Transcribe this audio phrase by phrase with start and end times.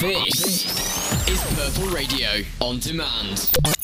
[0.00, 0.64] This
[1.28, 2.28] is Purple Radio
[2.60, 3.77] on demand.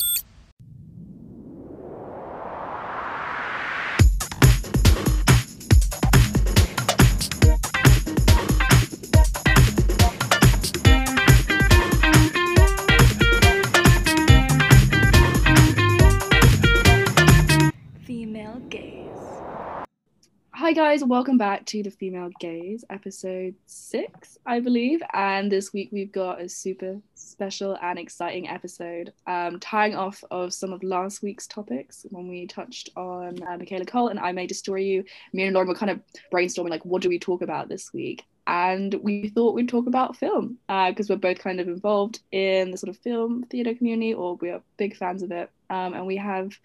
[20.95, 25.01] Guys, welcome back to the Female Gaze, episode six, I believe.
[25.11, 30.53] And this week we've got a super special and exciting episode, um, tying off of
[30.53, 34.47] some of last week's topics when we touched on uh, Michaela Coel and I May
[34.47, 35.03] Destroy You.
[35.33, 35.99] Me and Lauren were kind of
[36.33, 38.23] brainstorming like, what do we talk about this week?
[38.47, 42.77] And we thought we'd talk about film because we're both kind of involved in the
[42.77, 45.49] sort of film theatre community, or we are big fans of it.
[45.69, 46.57] Um, and we have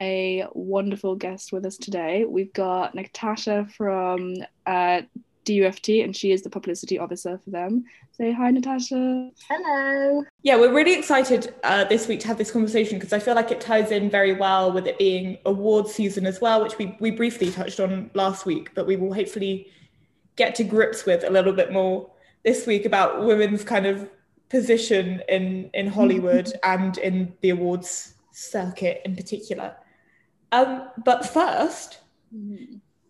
[0.00, 2.24] a wonderful guest with us today.
[2.24, 4.34] We've got Natasha from
[4.66, 5.02] uh,
[5.44, 7.84] DUFT, and she is the publicity officer for them.
[8.12, 9.30] Say hi, Natasha.
[9.48, 10.24] Hello.
[10.42, 13.50] Yeah, we're really excited uh, this week to have this conversation because I feel like
[13.50, 17.10] it ties in very well with it being award season as well, which we, we
[17.10, 19.68] briefly touched on last week, but we will hopefully
[20.36, 22.10] get to grips with a little bit more
[22.44, 24.08] this week about women's kind of
[24.48, 29.74] position in, in Hollywood and in the awards circuit in particular.
[30.52, 31.98] Um, but first,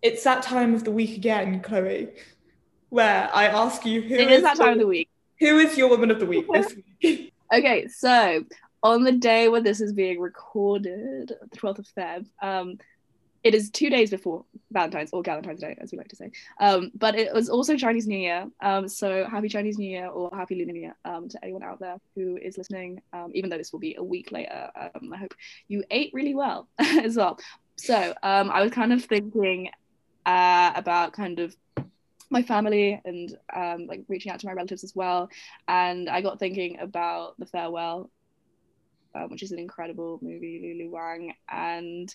[0.03, 2.09] it's that time of the week again, Chloe,
[2.89, 5.09] where I ask you who It is that time of the week.
[5.41, 7.33] Who is your woman of the week this week?
[7.53, 8.45] Okay, so
[8.83, 12.79] on the day when this is being recorded, the 12th of Feb, um,
[13.45, 16.31] it is two days before Valentine's or Valentine's Day, as we like to say.
[16.61, 18.47] Um, but it was also Chinese New Year.
[18.61, 21.79] Um, so happy Chinese New Year or happy Lunar New Year um, to anyone out
[21.79, 23.01] there who is listening.
[23.13, 25.35] Um, even though this will be a week later, um, I hope
[25.69, 27.39] you ate really well as well.
[27.77, 29.71] So um, I was kind of thinking
[30.27, 31.55] uh, about kind of
[32.31, 33.35] my family and
[33.89, 35.31] like reaching out to my relatives as well.
[35.69, 38.11] And I got thinking about The Farewell,
[39.29, 41.35] which is an incredible movie, Lulu Wang.
[41.49, 42.15] And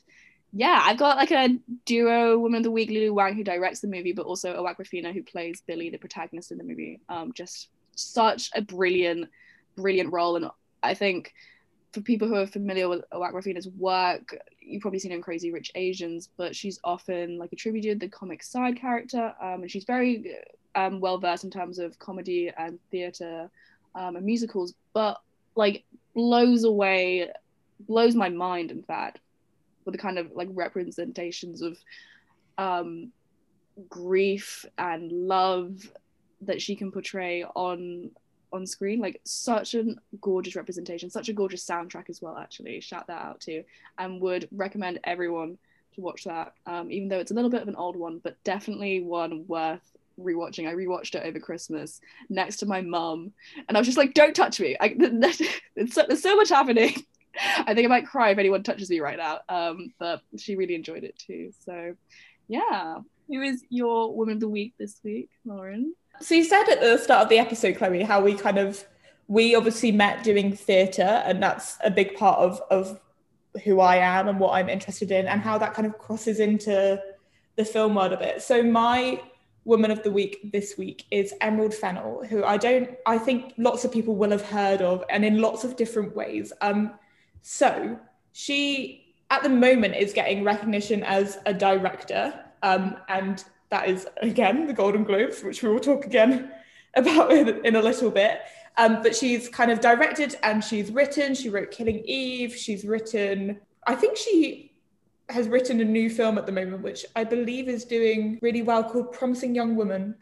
[0.55, 3.87] yeah, I've got like a duo woman of the week, Lulu Wang, who directs the
[3.87, 4.77] movie, but also Awak
[5.13, 6.99] who plays Billy, the protagonist in the movie.
[7.09, 9.29] Um, just such a brilliant,
[9.75, 10.35] brilliant role.
[10.35, 10.49] And
[10.83, 11.33] I think
[11.91, 13.33] for people who are familiar with Awak
[13.77, 18.07] work, you've probably seen her in Crazy Rich Asians, but she's often like attributed the
[18.07, 20.35] comic side character, um, and she's very
[20.75, 23.49] um, well versed in terms of comedy and theatre
[23.95, 25.19] um, and musicals, but
[25.55, 25.83] like
[26.13, 27.29] blows away,
[27.87, 29.19] blows my mind, in fact,
[29.85, 31.77] with the kind of like representations of
[32.57, 33.11] um,
[33.89, 35.91] grief and love
[36.41, 38.11] that she can portray on
[38.51, 38.99] on screen.
[38.99, 39.83] Like such a
[40.21, 42.79] gorgeous representation such a gorgeous soundtrack as well actually.
[42.81, 43.63] Shout that out too.
[43.97, 45.57] And would recommend everyone
[45.95, 48.41] to watch that um, even though it's a little bit of an old one but
[48.43, 49.81] definitely one worth
[50.19, 50.67] rewatching.
[50.67, 51.99] I rewatched it over christmas
[52.29, 53.31] next to my mum
[53.67, 54.77] and i was just like don't touch me.
[54.79, 55.41] I, there's,
[55.93, 57.03] so, there's so much happening
[57.57, 60.75] i think i might cry if anyone touches me right now um, but she really
[60.75, 61.95] enjoyed it too so
[62.47, 66.79] yeah who is your woman of the week this week lauren so you said at
[66.79, 68.85] the start of the episode, Chloe, how we kind of
[69.27, 72.99] we obviously met doing theatre, and that's a big part of of
[73.63, 77.01] who I am and what I'm interested in, and how that kind of crosses into
[77.55, 78.41] the film world a bit.
[78.41, 79.21] So my
[79.65, 83.85] woman of the week this week is Emerald Fennell, who I don't I think lots
[83.85, 86.53] of people will have heard of and in lots of different ways.
[86.61, 86.93] Um,
[87.43, 87.99] so
[88.31, 92.33] she at the moment is getting recognition as a director
[92.63, 93.43] um, and
[93.73, 96.51] that is again the Golden Globes, which we will talk again
[96.95, 98.39] about in, in a little bit.
[98.77, 101.35] Um, but she's kind of directed and she's written.
[101.35, 102.55] She wrote Killing Eve.
[102.55, 104.71] She's written, I think she
[105.29, 108.83] has written a new film at the moment, which I believe is doing really well
[108.83, 110.15] called Promising Young Woman.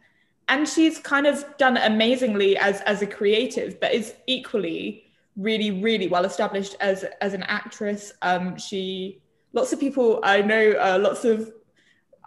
[0.48, 6.08] And she's kind of done amazingly as, as a creative, but is equally really, really
[6.08, 8.14] well established as, as an actress.
[8.22, 9.22] Um, she,
[9.54, 11.52] lots of people I know, uh, lots of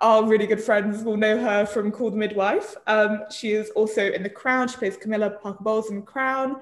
[0.01, 2.75] our really good friends will know her from Call the Midwife.
[2.87, 4.69] Um, she is also in The Crown.
[4.69, 6.61] She plays Camilla Parker Bowles in The Crown.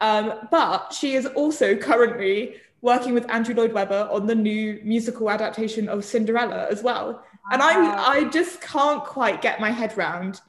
[0.00, 5.30] Um, but she is also currently working with Andrew Lloyd Webber on the new musical
[5.30, 7.24] adaptation of Cinderella as well.
[7.50, 10.40] And I, I just can't quite get my head round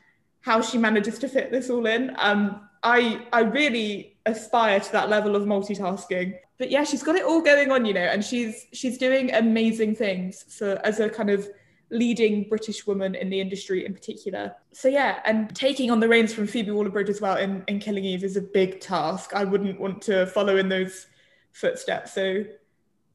[0.42, 2.14] how she manages to fit this all in.
[2.18, 6.38] Um, I, I really aspire to that level of multitasking.
[6.58, 9.96] But yeah, she's got it all going on, you know, and she's she's doing amazing
[9.96, 11.48] things So as a kind of
[11.92, 14.56] leading British woman in the industry in particular.
[14.72, 18.06] So yeah, and taking on the reins from Phoebe Waller-Bridge as well in, in Killing
[18.06, 19.34] Eve is a big task.
[19.36, 21.08] I wouldn't want to follow in those
[21.52, 22.14] footsteps.
[22.14, 22.44] So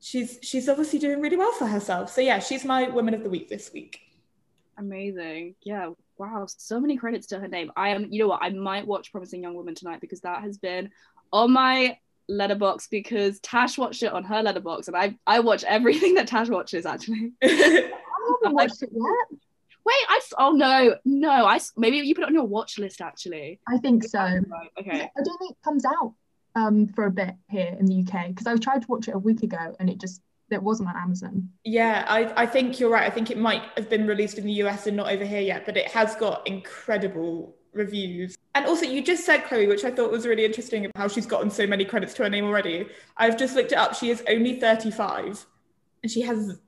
[0.01, 2.11] she's she's obviously doing really well for herself.
[2.11, 4.01] So yeah, she's my woman of the week this week.
[4.79, 5.57] Amazing.
[5.63, 7.73] Yeah, wow, so many credits to her name.
[7.77, 8.43] I am, you know what?
[8.43, 10.91] I might watch Promising Young Woman tonight because that has been
[11.33, 11.97] on my
[12.31, 16.49] Letterboxd because Tash watched it on her Letterboxd, and I I watch everything that Tash
[16.51, 17.33] watches actually.
[17.43, 17.91] I
[18.43, 19.41] haven't watched it yet.
[19.83, 23.59] Wait, I oh no no I maybe you put it on your watch list actually.
[23.67, 24.21] I think so.
[24.21, 25.11] Right, okay.
[25.17, 26.15] I don't think it comes out
[26.55, 29.19] um for a bit here in the UK because I tried to watch it a
[29.19, 30.21] week ago and it just
[30.51, 31.49] it wasn't on Amazon.
[31.65, 33.07] Yeah, I, I think you're right.
[33.07, 35.67] I think it might have been released in the US and not over here yet,
[35.67, 38.37] but it has got incredible reviews.
[38.55, 41.27] And also, you just said, Chloe, which I thought was really interesting, of how she's
[41.27, 42.89] gotten so many credits to her name already.
[43.17, 43.95] I've just looked it up.
[43.95, 45.47] She is only 35
[46.03, 46.59] and she has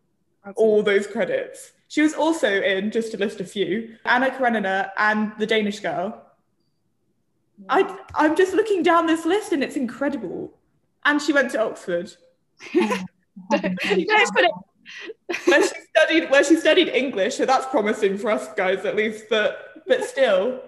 [0.45, 1.73] That's all those credits.
[1.89, 6.27] She was also in, just to list a few, Anna Karenina and The Danish Girl.
[7.69, 10.55] I, I'm just looking down this list and it's incredible.
[11.05, 12.15] And she went to Oxford.
[13.51, 14.53] Don't put it-
[15.47, 19.27] where she studied where she studied English, so that's promising for us guys at least.
[19.31, 20.61] But but still,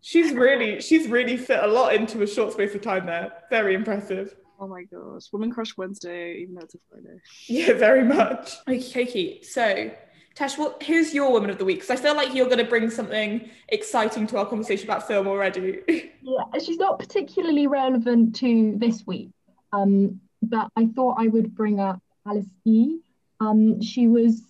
[0.00, 3.32] she's really she's really fit a lot into a short space of time there.
[3.50, 4.36] Very impressive.
[4.60, 7.18] Oh my gosh, Woman Crush Wednesday, even though it's a Friday.
[7.46, 8.54] Yeah, very much.
[8.68, 9.42] Okay, okay.
[9.42, 9.90] So
[10.34, 11.80] Tash, what who's your woman of the week?
[11.80, 15.26] Because I feel like you're going to bring something exciting to our conversation about film
[15.26, 15.80] already.
[16.26, 19.28] Yeah, she's not particularly relevant to this week,
[19.74, 22.98] um, but I thought I would bring up Alice E.
[23.40, 24.42] Um, she was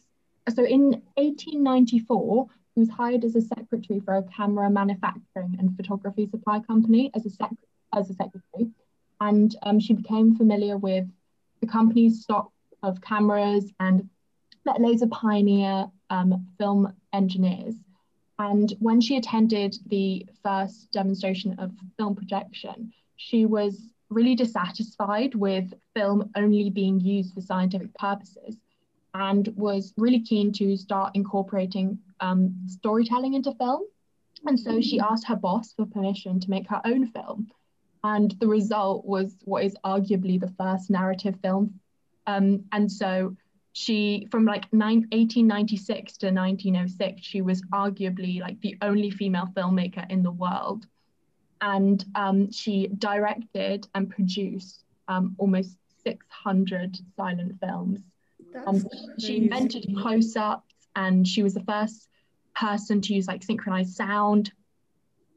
[0.49, 2.47] so in 1894.
[2.75, 7.25] She was hired as a secretary for a camera manufacturing and photography supply company as
[7.25, 7.51] a sec
[7.93, 8.71] as a secretary,
[9.21, 11.07] and um, she became familiar with
[11.61, 12.51] the company's stock
[12.83, 14.09] of cameras and
[14.65, 17.75] met of pioneer um, film engineers.
[18.39, 25.73] And when she attended the first demonstration of film projection, she was really dissatisfied with
[25.95, 28.57] film only being used for scientific purposes
[29.13, 33.83] and was really keen to start incorporating um, storytelling into film.
[34.47, 37.49] And so she asked her boss for permission to make her own film.
[38.03, 41.81] And the result was what is arguably the first narrative film.
[42.27, 43.37] Um, and so
[43.75, 50.09] she from like nine, 1896 to 1906 she was arguably like the only female filmmaker
[50.11, 50.87] in the world
[51.65, 58.01] and um, she directed and produced um, almost 600 silent films.
[58.67, 58.87] Um,
[59.19, 62.09] she invented close-ups and she was the first
[62.55, 64.53] person to use like synchronized sound.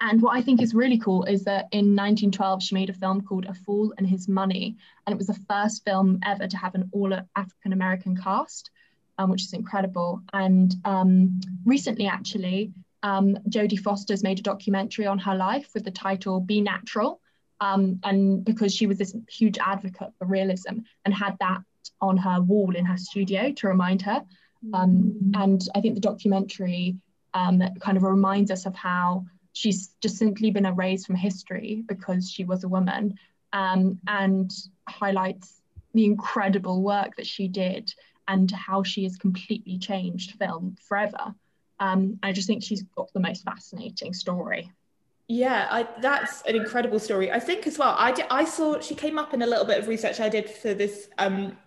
[0.02, 3.22] And what I think is really cool is that in 1912 she made a film
[3.22, 4.76] called A Fool and His Money,
[5.06, 8.70] and it was the first film ever to have an all African American cast,
[9.18, 10.22] um, which is incredible.
[10.34, 12.74] And um, recently, actually,
[13.08, 17.22] um, Jodie Foster's made a documentary on her life with the title "Be Natural,"
[17.62, 21.62] um, and because she was this huge advocate for realism and had that
[22.02, 24.24] on her wall in her studio to remind her.
[24.74, 26.98] Um, and I think the documentary
[27.34, 32.30] um, kind of reminds us of how she's just simply been erased from history because
[32.30, 33.16] she was a woman
[33.54, 34.52] um, and
[34.90, 35.62] highlights
[35.94, 37.94] the incredible work that she did
[38.28, 41.34] and how she has completely changed film forever.
[41.80, 44.72] Um, I just think she's got the most fascinating story.
[45.28, 47.32] Yeah, I, that's an incredible story.
[47.32, 47.96] I think as well.
[47.98, 50.50] I did, I saw she came up in a little bit of research I did
[50.50, 51.58] for this um,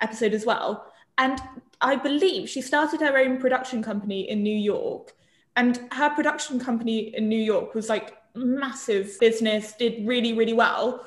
[0.00, 1.38] episode as well, and
[1.82, 5.12] I believe she started her own production company in New York,
[5.54, 11.06] and her production company in New York was like massive business, did really really well,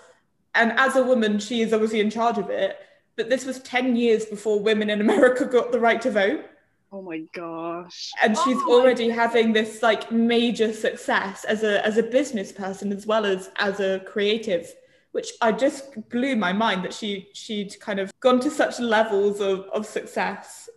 [0.54, 2.78] and as a woman, she is obviously in charge of it.
[3.16, 6.46] But this was ten years before women in America got the right to vote
[6.92, 8.12] Oh my gosh.
[8.24, 12.52] and she's Oh my already having this like major success as a as a business
[12.52, 14.74] person as well as as a creative
[15.12, 19.42] which i just blew my mind that she she'd kind of gone to such levels
[19.42, 20.70] of of success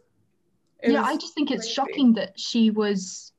[0.82, 1.74] It yeah, I just think it's crazy.
[1.74, 3.32] shocking that she was,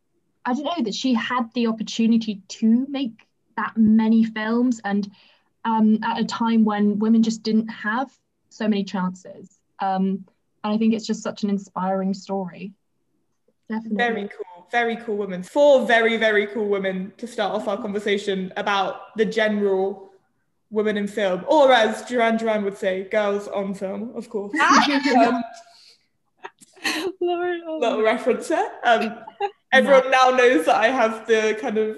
[0.46, 5.10] I don't know, that she had the opportunity to make that many films and
[5.66, 8.12] um, at a time when women just didn't have
[8.50, 9.58] so many chances.
[9.80, 10.26] Um,
[10.64, 12.74] and I think it's just such an inspiring story.
[13.70, 13.98] Definitely.
[13.98, 14.68] very cool.
[14.72, 15.44] Very cool women.
[15.44, 20.12] Four very very cool women to start off our conversation about the general
[20.70, 21.46] women in film.
[21.48, 24.54] Or as duran duran would say girls on film of course.
[25.18, 25.44] Um,
[27.22, 28.72] Lord, oh little reference there.
[28.84, 29.20] Um,
[29.72, 31.98] everyone now knows that I have the kind of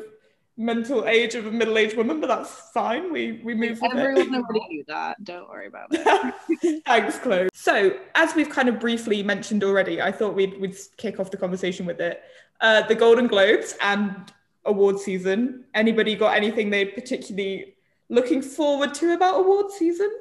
[0.57, 3.12] mental age of a middle-aged woman, but that's fine.
[3.12, 5.24] We we move Everyone already knew that.
[5.24, 6.83] Don't worry about it.
[6.86, 7.50] Thanks, Chloe.
[7.53, 11.38] So, as we've kind of briefly mentioned already, I thought we'd, we'd kick off the
[11.38, 12.22] conversation with it.
[12.62, 14.31] Uh, the Golden Globes and
[14.65, 15.65] award season.
[15.74, 17.75] Anybody got anything they particularly
[18.10, 20.12] looking forward to about award season?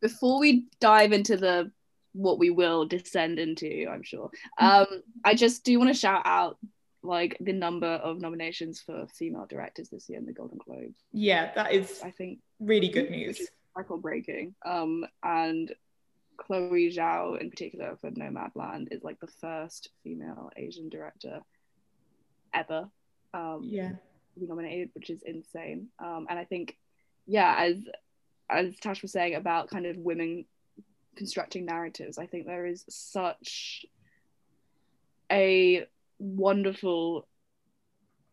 [0.00, 1.70] Before we dive into the
[2.12, 4.30] what we will descend into, I'm sure.
[4.58, 4.86] Um,
[5.24, 6.58] I just do want to shout out
[7.04, 10.98] like the number of nominations for female directors this year in the Golden Globes.
[11.12, 13.40] Yeah, that is I think really good news.
[13.76, 14.54] record breaking.
[14.64, 15.72] Um, and
[16.36, 21.40] Chloe Zhao in particular for Nomadland is like the first female Asian director
[22.52, 22.88] ever
[23.32, 23.92] um, Yeah.
[24.38, 25.88] be nominated, which is insane.
[25.98, 26.76] Um, and I think,
[27.26, 27.76] yeah, as
[28.50, 30.44] as Tash was saying about kind of women
[31.16, 33.86] constructing narratives, I think there is such
[35.30, 35.86] a
[36.18, 37.26] wonderful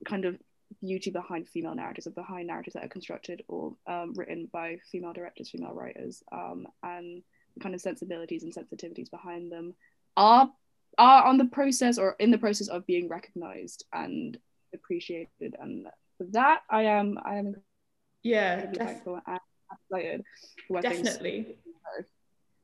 [0.06, 0.38] kind of
[0.82, 5.14] beauty behind female narratives or behind narratives that are constructed or um, written by female
[5.14, 7.22] directors, female writers, um, and
[7.56, 9.74] the kind of sensibilities and sensitivities behind them
[10.18, 10.50] are
[10.98, 14.38] are on the process or in the process of being recognized and
[14.74, 15.56] appreciated.
[15.60, 17.56] And for that, I am I am
[18.24, 19.40] Yeah, def- thankful and
[19.72, 20.24] excited
[20.68, 21.58] for where things definitely.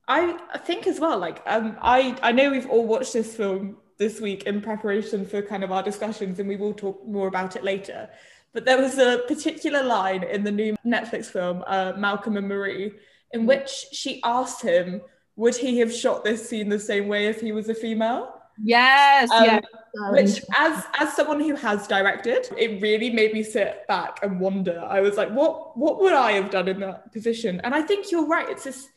[0.07, 3.77] I I think as well, like um, I I know we've all watched this film
[3.97, 7.55] this week in preparation for kind of our discussions, and we will talk more about
[7.55, 8.09] it later.
[8.53, 12.93] But there was a particular line in the new Netflix film, uh, Malcolm and Marie,
[13.31, 15.01] in which she asked him,
[15.35, 18.33] would he have shot this scene the same way if he was a female?
[18.63, 19.63] Yes, Um, yes.
[20.11, 24.79] Which, as as someone who has directed, it really made me sit back and wonder.
[24.87, 27.61] I was like, what what would I have done in that position?
[27.63, 28.49] And I think you're right.
[28.49, 28.89] It's this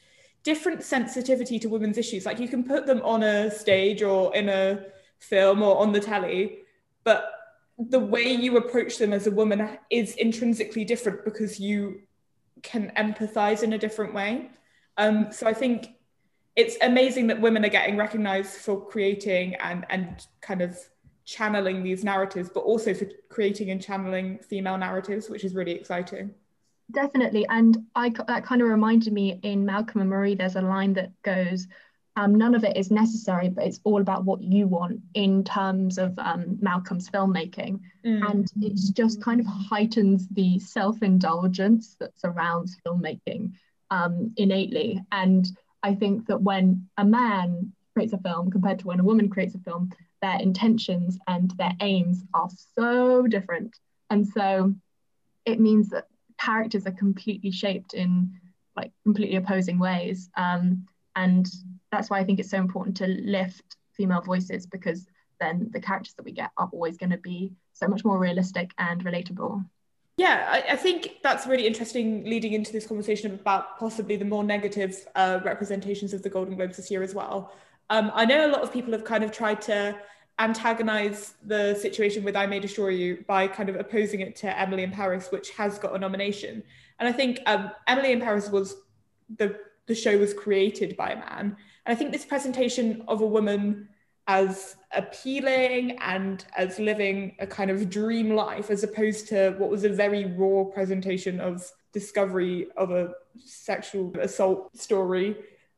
[0.42, 2.26] different sensitivity to women's issues.
[2.26, 4.86] Like you can put them on a stage or in a
[5.18, 6.60] film or on the telly,
[7.04, 7.32] but
[7.78, 12.02] the way you approach them as a woman is intrinsically different because you
[12.62, 14.50] can empathize in a different way.
[14.96, 15.94] Um, so I think
[16.56, 20.78] it's amazing that women are getting recognized for creating and and kind of
[21.24, 26.34] channeling these narratives, but also for creating and channeling female narratives, which is really exciting.
[26.90, 27.46] Definitely.
[27.48, 31.10] And I that kind of reminded me in Malcolm and Marie, there's a line that
[31.22, 31.66] goes,
[32.16, 35.98] um, none of it is necessary, but it's all about what you want in terms
[35.98, 37.80] of um, Malcolm's filmmaking.
[38.04, 43.52] And it just kind of heightens the self-indulgence that surrounds filmmaking
[43.90, 45.00] um, innately.
[45.12, 45.46] And
[45.82, 49.54] I think that when a man creates a film compared to when a woman creates
[49.54, 49.90] a film,
[50.22, 53.76] their intentions and their aims are so different.
[54.10, 54.74] And so
[55.44, 56.06] it means that
[56.40, 58.32] characters are completely shaped in
[58.76, 60.30] like completely opposing ways.
[60.36, 61.46] Um, and
[61.92, 65.06] that's why I think it's so important to lift female voices because
[65.40, 68.72] then the characters that we get are always going to be so much more realistic
[68.78, 69.64] and relatable.
[70.16, 74.44] Yeah, I, I think that's really interesting leading into this conversation about possibly the more
[74.44, 77.52] negative uh, representations of the Golden Globes this year as well.
[77.88, 79.98] Um, I know a lot of people have kind of tried to
[80.40, 84.82] antagonize the situation with I May Destroy You by kind of opposing it to Emily
[84.82, 86.62] in Paris, which has got a nomination.
[86.98, 88.76] And I think um, Emily in Paris was
[89.36, 89.56] the
[89.86, 91.56] the show was created by a man.
[91.84, 93.88] And I think this presentation of a woman
[94.28, 99.82] as appealing and as living a kind of dream life, as opposed to what was
[99.82, 103.12] a very raw presentation of discovery of a
[103.44, 105.36] sexual assault story.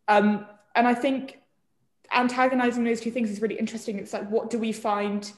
[0.08, 1.38] Um, and I think
[2.12, 3.98] antagonizing those two things is really interesting.
[3.98, 5.30] It's like, what do we find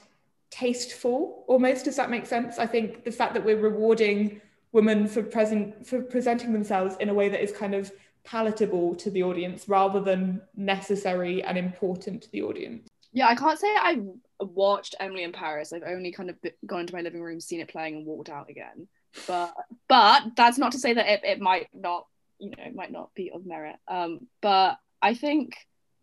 [0.51, 1.85] tasteful almost?
[1.85, 2.59] Does that make sense?
[2.59, 4.41] I think the fact that we're rewarding
[4.71, 7.91] women for present for presenting themselves in a way that is kind of
[8.25, 12.87] palatable to the audience rather than necessary and important to the audience.
[13.13, 14.01] Yeah, I can't say I
[14.39, 15.71] watched Emily in Paris.
[15.71, 18.49] I've only kind of gone into my living room, seen it playing, and walked out
[18.49, 18.87] again.
[19.27, 19.53] But
[19.87, 22.07] but that's not to say that it, it might not,
[22.39, 23.77] you know, might not be of merit.
[23.87, 25.55] Um, but I think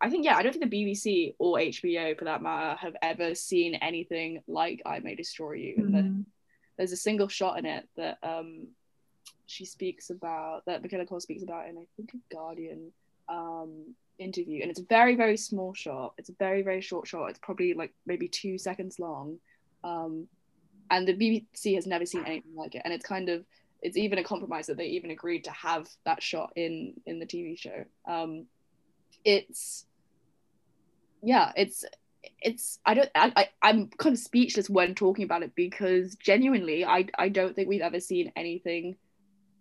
[0.02, 3.36] I think yeah, I don't think the BBC or HBO for that matter have ever
[3.36, 5.74] seen anything like I May Destroy You.
[5.90, 6.24] That
[6.76, 8.66] there's a single shot in it that um
[9.46, 12.90] she speaks about that Michaela Coel speaks about in I think a Guardian
[13.28, 14.62] um interview.
[14.62, 16.14] And it's a very very small shot.
[16.18, 17.30] It's a very very short shot.
[17.30, 19.38] It's probably like maybe two seconds long.
[19.84, 20.26] Um
[20.90, 22.82] and the bbc has never seen anything like it.
[22.84, 23.44] And it's kind of
[23.82, 27.26] it's even a compromise that they even agreed to have that shot in in the
[27.26, 27.84] tv show.
[28.08, 28.46] Um
[29.24, 29.86] it's
[31.22, 31.84] yeah it's
[32.40, 36.84] it's i don't I, I i'm kind of speechless when talking about it because genuinely
[36.84, 38.96] i i don't think we've ever seen anything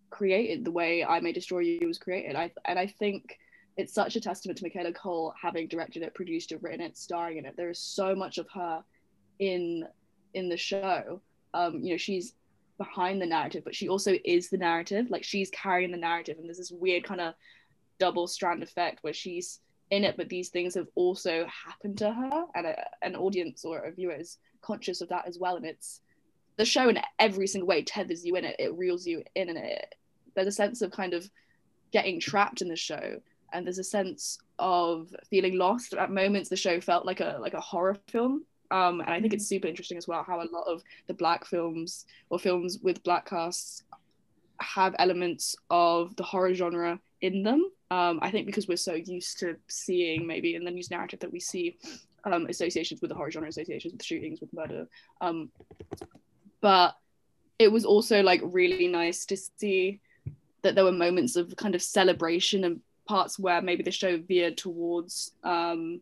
[0.09, 3.37] created the way i may destroy you was created i and i think
[3.77, 7.37] it's such a testament to Michaela Coel having directed it, produced it, written it, starring
[7.37, 7.55] in it.
[7.55, 8.83] There is so much of her
[9.39, 9.87] in
[10.33, 11.21] in the show.
[11.53, 12.33] Um, you know, she's
[12.77, 15.09] behind the narrative, but she also is the narrative.
[15.09, 17.33] Like she's carrying the narrative, and there's this weird kind of
[17.99, 19.59] double strand effect where she's
[19.91, 23.79] in it, but these things have also happened to her, and a, an audience or
[23.79, 25.55] a viewer is conscious of that as well.
[25.55, 26.01] And it's
[26.57, 29.57] the show in every single way tethers you in it, it reels you in, and
[29.57, 29.95] it
[30.35, 31.29] there's a sense of kind of
[31.91, 33.19] getting trapped in the show
[33.53, 37.53] and there's a sense of feeling lost at moments the show felt like a like
[37.53, 40.67] a horror film Um, and I think it's super interesting as well how a lot
[40.67, 43.83] of the black films or films with black casts
[44.59, 47.71] have elements of the horror genre in them.
[47.89, 51.31] Um, I think because we're so used to seeing maybe in the news narrative that
[51.31, 51.77] we see
[52.23, 54.87] um, associations with the horror genre, associations with shootings, with murder.
[55.19, 55.49] Um,
[56.61, 56.95] but
[57.59, 59.99] it was also like really nice to see
[60.61, 64.57] that there were moments of kind of celebration and parts where maybe the show veered
[64.57, 66.01] towards um,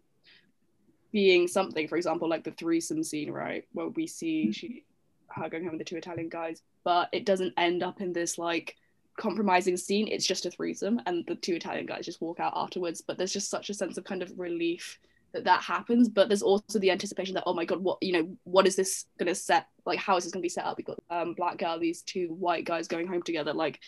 [1.12, 1.88] being something.
[1.88, 4.52] For example, like the threesome scene, right, where we see mm-hmm.
[4.52, 4.84] she
[5.30, 8.38] her going home with the two Italian guys, but it doesn't end up in this
[8.38, 8.76] like
[9.20, 10.08] compromising scene.
[10.08, 13.02] It's just a threesome, and the two Italian guys just walk out afterwards.
[13.02, 14.98] But there's just such a sense of kind of relief
[15.34, 16.10] that that happens.
[16.10, 19.06] But there's also the anticipation that oh my god, what you know, what is this
[19.20, 19.68] gonna set?
[19.86, 20.78] Like, how is this gonna be set up?
[20.78, 23.54] We've got um, black girl, these two white guys going home together.
[23.54, 23.80] Like,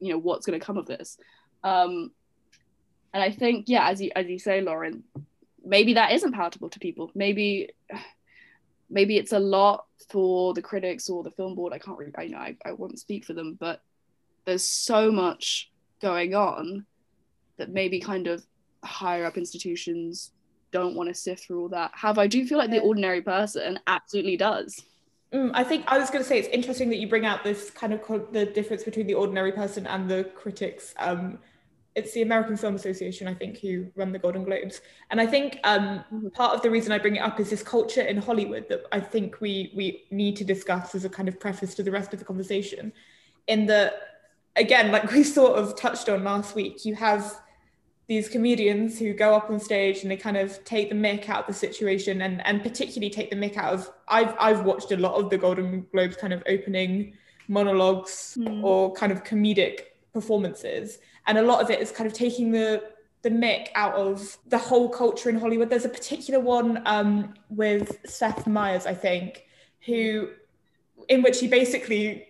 [0.00, 1.18] you know, what's gonna come of this?
[1.62, 2.12] Um,
[3.12, 5.02] and I think, yeah, as you as you say, Lauren,
[5.64, 7.10] maybe that isn't palatable to people.
[7.14, 7.70] Maybe
[8.88, 11.72] maybe it's a lot for the critics or the film board.
[11.72, 13.82] I can't really, I know I, I won't speak for them, but
[14.46, 16.86] there's so much going on
[17.58, 18.44] that maybe kind of
[18.84, 20.32] higher up institutions
[20.72, 21.90] don't want to sift through all that.
[21.94, 24.82] However, I do feel like the ordinary person absolutely does.
[25.32, 27.70] Mm, I think I was going to say it's interesting that you bring out this
[27.70, 30.94] kind of co- the difference between the ordinary person and the critics.
[30.98, 31.38] Um,
[31.94, 34.82] it's the American Film Association, I think, who run the Golden Globes.
[35.10, 36.28] And I think um, mm-hmm.
[36.28, 39.00] part of the reason I bring it up is this culture in Hollywood that I
[39.00, 42.18] think we we need to discuss as a kind of preface to the rest of
[42.18, 42.92] the conversation.
[43.48, 43.94] In the
[44.56, 47.40] again, like we sort of touched on last week, you have
[48.08, 51.40] these comedians who go up on stage and they kind of take the mick out
[51.40, 54.96] of the situation and and particularly take the mick out of I've I've watched a
[54.96, 57.14] lot of the Golden Globes kind of opening
[57.48, 58.62] monologues mm.
[58.62, 59.80] or kind of comedic
[60.12, 62.82] performances and a lot of it is kind of taking the
[63.22, 65.68] the mick out of the whole culture in Hollywood.
[65.68, 69.46] There's a particular one um, with Seth Meyers, I think,
[69.84, 70.28] who
[71.08, 72.28] in which he basically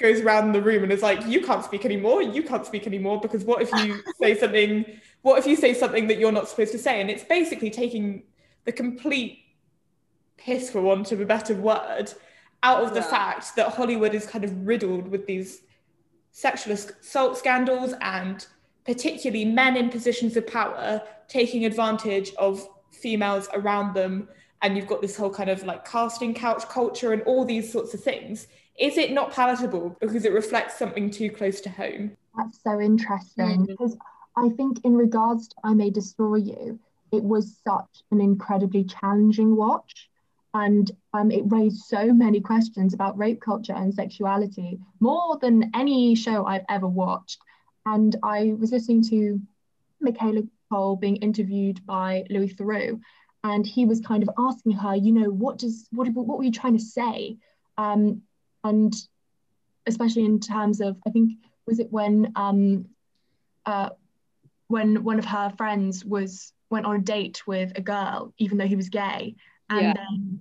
[0.00, 2.22] goes around the room and is like, "You can't speak anymore.
[2.22, 4.84] You can't speak anymore because what if you say something?
[5.22, 8.24] What if you say something that you're not supposed to say?" And it's basically taking
[8.64, 9.38] the complete
[10.36, 12.12] piss, for want of a better word,
[12.62, 13.10] out of the yeah.
[13.10, 15.62] fact that Hollywood is kind of riddled with these
[16.32, 18.46] sexual assault scandals and
[18.84, 24.28] particularly men in positions of power taking advantage of females around them
[24.62, 27.94] and you've got this whole kind of like casting couch culture and all these sorts
[27.94, 28.46] of things
[28.80, 33.64] is it not palatable because it reflects something too close to home that's so interesting
[33.64, 33.66] mm.
[33.66, 33.96] because
[34.36, 36.78] i think in regards to i may destroy you
[37.12, 40.10] it was such an incredibly challenging watch
[40.54, 46.14] and um, it raised so many questions about rape culture and sexuality more than any
[46.14, 47.38] show I've ever watched.
[47.86, 49.40] And I was listening to
[50.00, 53.00] Michaela Coel being interviewed by Louis Theroux,
[53.44, 56.52] and he was kind of asking her, you know, what does what what were you
[56.52, 57.38] trying to say?
[57.78, 58.22] Um,
[58.64, 58.94] and
[59.86, 61.32] especially in terms of, I think
[61.66, 62.86] was it when um,
[63.66, 63.90] uh,
[64.68, 68.66] when one of her friends was went on a date with a girl, even though
[68.66, 69.34] he was gay,
[69.68, 69.94] and yeah.
[69.94, 70.40] then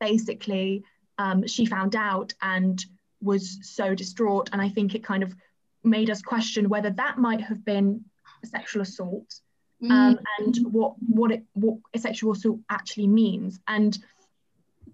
[0.00, 0.84] basically
[1.18, 2.84] um, she found out and
[3.20, 5.34] was so distraught and i think it kind of
[5.82, 8.04] made us question whether that might have been
[8.42, 9.40] a sexual assault
[9.82, 9.90] mm.
[9.90, 13.98] um, and what what it what a sexual assault actually means and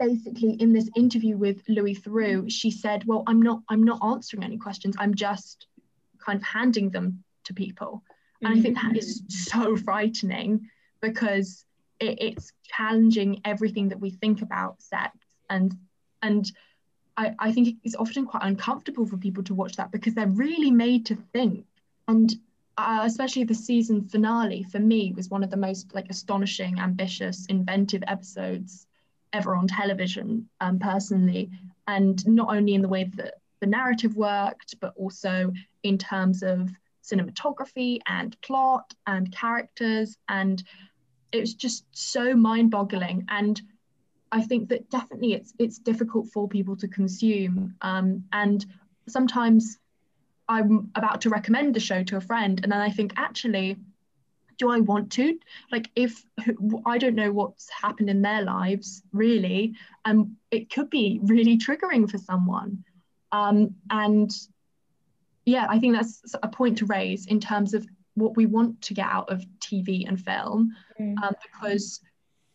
[0.00, 4.42] basically in this interview with louis theroux she said well i'm not i'm not answering
[4.42, 4.96] any questions.
[4.98, 5.66] I'm just
[6.18, 8.02] kind of handing them to people.
[8.42, 9.30] And i think that is mm.
[9.30, 10.68] so frightening
[11.00, 11.64] because
[12.00, 15.16] it, it's challenging everything that we think about sex.
[15.48, 15.76] And
[16.22, 16.50] and
[17.16, 20.70] I, I think it's often quite uncomfortable for people to watch that because they're really
[20.70, 21.66] made to think.
[22.08, 22.34] And
[22.78, 27.46] uh, especially the season finale for me was one of the most like astonishing ambitious
[27.46, 28.86] inventive episodes
[29.32, 31.50] ever on television um, personally
[31.86, 36.70] and not only in the way that the narrative worked but also in terms of
[37.02, 40.16] cinematography and plot and characters.
[40.28, 40.62] And
[41.32, 43.26] it was just so mind-boggling.
[43.28, 43.60] And
[44.32, 47.74] i think that definitely it's it's difficult for people to consume.
[47.82, 48.64] Um, and
[49.08, 49.78] sometimes
[50.48, 53.76] i'm about to recommend the show to a friend and then i think actually
[54.60, 55.36] do i want to
[55.72, 56.24] like if
[56.86, 61.58] i don't know what's happened in their lives really and um, it could be really
[61.58, 62.84] triggering for someone
[63.32, 64.30] um, and
[65.44, 68.94] yeah i think that's a point to raise in terms of what we want to
[68.94, 71.14] get out of TV and film mm.
[71.22, 72.00] um, because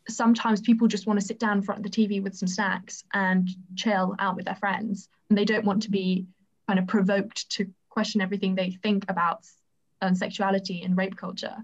[0.08, 3.04] sometimes people just want to sit down in front of the TV with some snacks
[3.14, 6.26] and chill out with their friends and they don't want to be
[6.68, 9.46] kind of provoked to question everything they think about
[10.02, 11.56] um, sexuality and rape culture.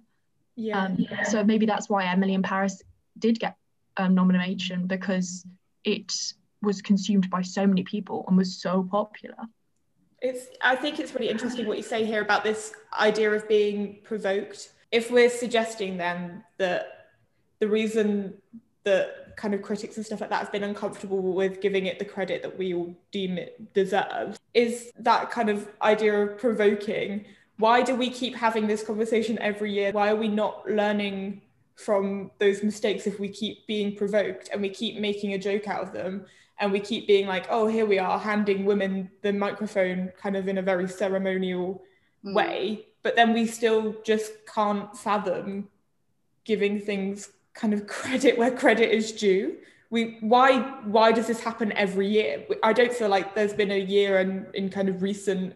[0.55, 0.83] Yeah.
[0.83, 2.81] Um, so maybe that's why Emily in Paris
[3.17, 3.55] did get
[3.97, 5.45] um, nomination because
[5.83, 9.37] it was consumed by so many people and was so popular.
[10.21, 13.97] It's I think it's really interesting what you say here about this idea of being
[14.03, 14.71] provoked.
[14.91, 17.07] If we're suggesting then that
[17.59, 18.35] the reason
[18.83, 22.05] that kind of critics and stuff like that have been uncomfortable with giving it the
[22.05, 27.25] credit that we all deem it deserves is that kind of idea of provoking.
[27.61, 29.91] Why do we keep having this conversation every year?
[29.91, 31.41] Why are we not learning
[31.75, 35.81] from those mistakes if we keep being provoked and we keep making a joke out
[35.83, 36.25] of them?
[36.61, 40.47] and we keep being like, oh, here we are handing women the microphone kind of
[40.47, 41.83] in a very ceremonial
[42.23, 42.35] mm.
[42.35, 42.85] way.
[43.01, 45.69] But then we still just can't fathom
[46.45, 49.57] giving things kind of credit where credit is due.
[49.89, 52.45] We why why does this happen every year?
[52.63, 55.55] I don't feel like there's been a year in, in kind of recent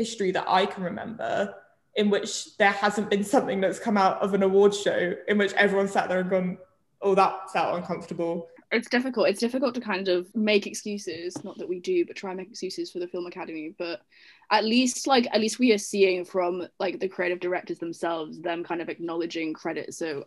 [0.00, 1.54] history that I can remember
[1.96, 5.52] in which there hasn't been something that's come out of an award show in which
[5.54, 6.58] everyone sat there and gone,
[7.02, 9.28] oh, that felt uncomfortable it's difficult.
[9.28, 11.42] It's difficult to kind of make excuses.
[11.42, 13.74] Not that we do, but try and make excuses for the film academy.
[13.76, 14.02] But
[14.50, 18.62] at least, like, at least we are seeing from like the creative directors themselves, them
[18.62, 19.94] kind of acknowledging credit.
[19.94, 20.26] So,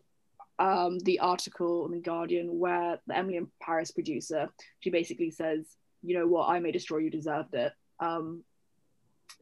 [0.59, 4.49] um, the article in the Guardian where the Emily in Paris producer,
[4.81, 5.65] she basically says,
[6.01, 6.49] "You know what?
[6.49, 8.43] I May Destroy You deserved it." Um,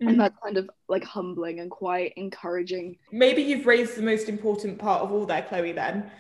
[0.02, 0.10] mm.
[0.10, 2.98] and that's kind of like humbling and quite encouraging.
[3.12, 5.72] Maybe you've raised the most important part of all there, Chloe.
[5.72, 6.12] Then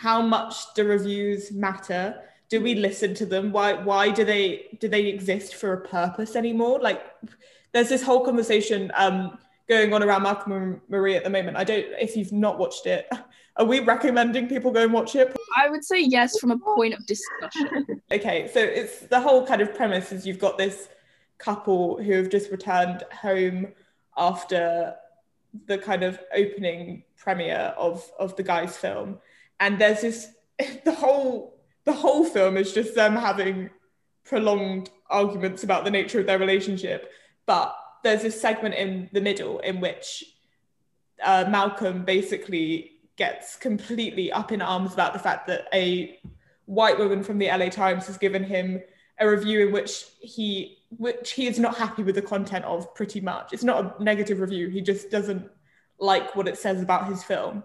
[0.00, 4.88] how much do reviews matter do we listen to them why why do they do
[4.88, 7.02] they exist for a purpose anymore like
[7.72, 9.38] there's this whole conversation um,
[9.68, 12.86] going on around malcolm and marie at the moment i don't if you've not watched
[12.86, 13.08] it
[13.56, 16.94] are we recommending people go and watch it i would say yes from a point
[16.94, 20.88] of discussion okay so it's the whole kind of premise is you've got this
[21.40, 23.68] couple who have just returned home
[24.16, 24.94] after
[25.66, 29.18] the kind of opening premiere of of the guy's film.
[29.58, 30.28] And there's this
[30.84, 33.70] the whole the whole film is just them having
[34.24, 37.10] prolonged arguments about the nature of their relationship.
[37.46, 37.74] But
[38.04, 40.24] there's this segment in the middle in which
[41.22, 46.18] uh, Malcolm basically gets completely up in arms about the fact that a
[46.66, 48.80] white woman from the LA Times has given him
[49.18, 53.20] a review in which he which he is not happy with the content of pretty
[53.20, 53.52] much.
[53.52, 54.68] It's not a negative review.
[54.68, 55.48] He just doesn't
[55.98, 57.62] like what it says about his film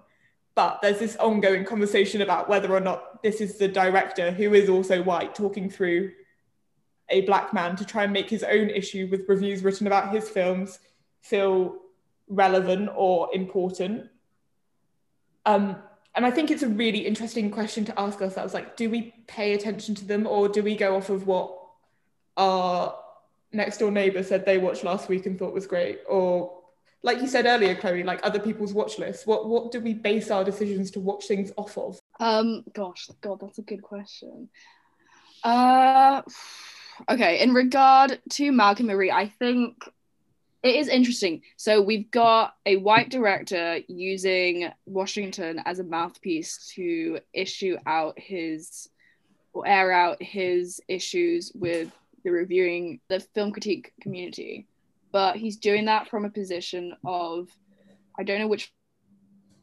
[0.55, 4.69] but there's this ongoing conversation about whether or not this is the director who is
[4.69, 6.11] also white talking through
[7.09, 10.27] a black man to try and make his own issue with reviews written about his
[10.27, 10.79] films
[11.21, 11.75] feel
[12.27, 14.05] relevant or important
[15.45, 15.75] um,
[16.15, 19.53] and i think it's a really interesting question to ask ourselves like do we pay
[19.53, 21.55] attention to them or do we go off of what
[22.37, 22.97] our
[23.55, 26.55] next door neighbor said they watched last week and thought was great or
[27.05, 30.31] like you said earlier, Chloe, like other people's watch lists, what what do we base
[30.31, 31.99] our decisions to watch things off of?
[32.19, 34.49] Um, gosh, God, that's a good question.
[35.43, 36.23] Uh,
[37.07, 39.87] okay, in regard to Malcolm Marie, I think
[40.63, 41.43] it is interesting.
[41.57, 48.89] So we've got a white director using Washington as a mouthpiece to issue out his
[49.53, 51.91] or air out his issues with
[52.25, 54.67] the reviewing the film critique community
[55.15, 57.47] but he's doing that from a position of
[58.19, 58.73] I don't know which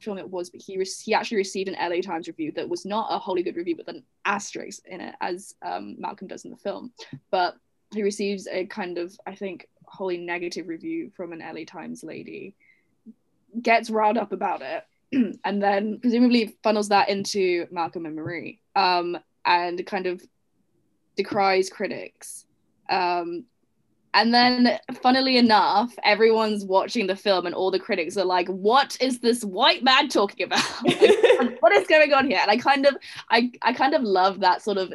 [0.00, 2.86] film it was, but he re- he actually received an LA Times review that was
[2.86, 6.50] not a wholly good review, but an asterisk in it, as um, Malcolm does in
[6.50, 6.90] the film.
[7.30, 7.56] But
[7.92, 12.54] he receives a kind of I think wholly negative review from an LA Times lady,
[13.60, 14.84] gets riled up about it,
[15.44, 20.22] and then presumably funnels that into Malcolm and Marie, um, and kind of
[21.14, 22.46] decries critics.
[22.88, 23.44] Um,
[24.14, 28.96] and then, funnily enough, everyone's watching the film, and all the critics are like, "What
[29.00, 30.60] is this white man talking about?
[31.60, 32.96] what is going on here?" And I kind of,
[33.30, 34.92] I, I kind of love that sort of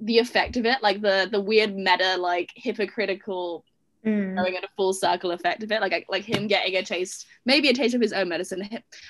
[0.00, 3.64] the effect of it, like the the weird meta, like hypocritical
[4.04, 4.36] mm.
[4.36, 7.68] going at a full circle effect of it like like him getting a taste maybe
[7.68, 8.68] a taste of his own medicine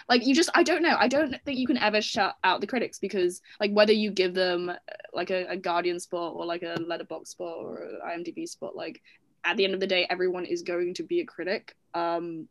[0.09, 2.67] like you just i don't know i don't think you can ever shut out the
[2.67, 4.75] critics because like whether you give them uh,
[5.13, 9.01] like a, a guardian spot or like a Letterboxd spot or imdb spot like
[9.45, 12.49] at the end of the day everyone is going to be a critic um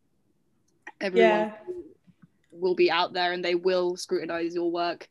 [0.99, 1.51] everyone yeah.
[2.51, 5.07] will be out there and they will scrutinize your work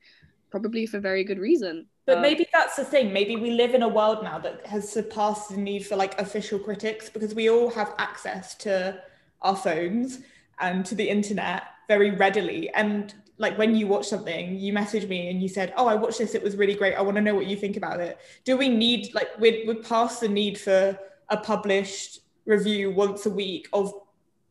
[0.51, 3.13] probably for very good reason but uh, maybe that's the thing.
[3.13, 6.59] Maybe we live in a world now that has surpassed the need for like official
[6.59, 9.01] critics because we all have access to
[9.43, 10.19] our phones
[10.59, 12.69] and to the internet very readily.
[12.71, 16.19] And like when you watch something, you message me and you said, "Oh, I watched
[16.19, 16.35] this.
[16.35, 16.97] It was really great.
[16.97, 19.83] I want to know what you think about it." Do we need like we're we're
[19.83, 23.95] past the need for a published review once a week of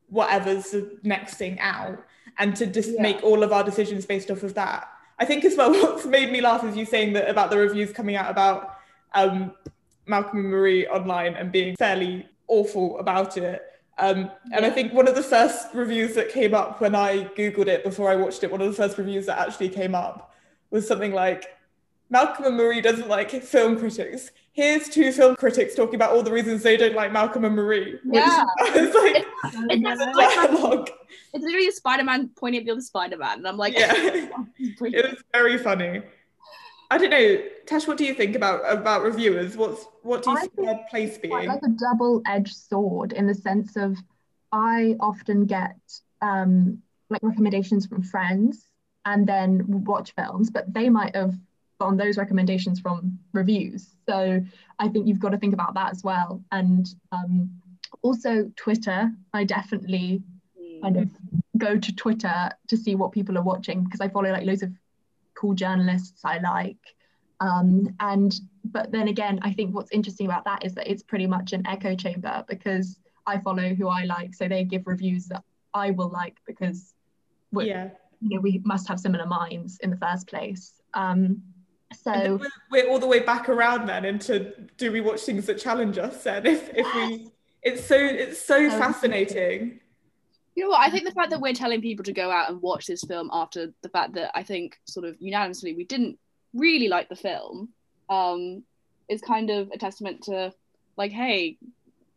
[0.07, 1.99] whatever's the next thing out,
[2.37, 3.01] and to just yeah.
[3.01, 4.87] make all of our decisions based off of that?
[5.19, 7.91] I think as well, what's made me laugh is you saying that about the reviews
[7.91, 8.77] coming out about
[9.13, 9.53] um,
[10.05, 13.61] Malcolm and Marie online and being fairly awful about it.
[13.97, 17.67] Um, and I think one of the first reviews that came up when I Googled
[17.67, 20.33] it before I watched it, one of the first reviews that actually came up
[20.71, 21.47] was something like
[22.09, 24.31] Malcolm and Marie doesn't like film critics.
[24.59, 27.93] Here's two film critics talking about all the reasons they don't like Malcolm and Marie.
[28.03, 28.43] Which Yeah.
[28.75, 29.95] is like It's, Yeah.
[29.95, 30.89] it's like dialogue.
[31.33, 33.93] it's literally a Spider-Man pointing at the other Spider-Man, and I'm like, Yeah.
[33.95, 36.01] it's It was very funny.
[36.91, 37.87] I don't know, Tash.
[37.87, 39.55] What do you think about about reviewers?
[39.55, 41.47] What's what do you I see think their place being?
[41.47, 43.95] like a double-edged sword in the sense of
[44.51, 45.77] I often get
[46.21, 48.65] um, like recommendations from friends
[49.05, 51.33] and then watch films, but they might have
[51.79, 53.95] gotten those recommendations from reviews.
[54.07, 54.43] So
[54.79, 56.43] I think you've got to think about that as well.
[56.51, 57.49] And um,
[58.01, 60.21] also Twitter, I definitely
[60.81, 61.09] kind of
[61.57, 64.71] go to Twitter to see what people are watching because I follow like loads of
[65.35, 66.77] cool journalists I like.
[67.41, 68.33] Um, and
[68.65, 71.65] but then again, I think what's interesting about that is that it's pretty much an
[71.65, 76.09] echo chamber because I follow who I like, so they give reviews that I will
[76.09, 76.93] like because
[77.51, 77.89] we yeah.
[78.21, 80.73] you know we must have similar minds in the first place.
[80.93, 81.41] Um,
[81.93, 82.49] so we're,
[82.83, 86.23] we're all the way back around then into do we watch things that challenge us
[86.23, 89.79] then if if we it's so it's so So fascinating.
[90.55, 90.81] You know what?
[90.81, 93.29] I think the fact that we're telling people to go out and watch this film
[93.31, 96.17] after the fact that I think sort of unanimously we didn't
[96.53, 97.69] really like the film
[98.09, 98.63] um,
[99.07, 100.53] is kind of a testament to
[100.97, 101.57] like, hey,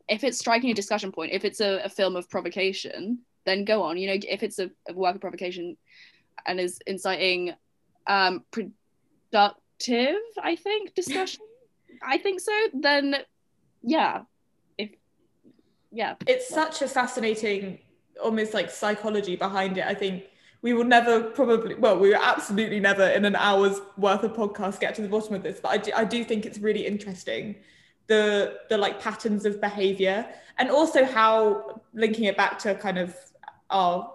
[0.09, 3.83] if it's striking a discussion point, if it's a, a film of provocation, then go
[3.83, 3.97] on.
[3.97, 5.77] You know, if it's a, a work of provocation
[6.47, 7.55] and is inciting
[8.09, 8.45] um,
[9.85, 11.43] productive, I think, discussion,
[12.03, 13.17] I think so, then
[13.83, 14.23] yeah.
[14.79, 14.91] If
[15.91, 16.15] yeah.
[16.27, 17.79] It's such a fascinating
[18.23, 19.85] almost like psychology behind it.
[19.87, 20.25] I think
[20.61, 24.79] we will never probably well we will absolutely never in an hour's worth of podcast
[24.79, 27.57] get to the bottom of this but I do, I do think it's really interesting
[28.07, 30.25] the the like patterns of behavior
[30.59, 33.17] and also how linking it back to kind of
[33.71, 34.13] our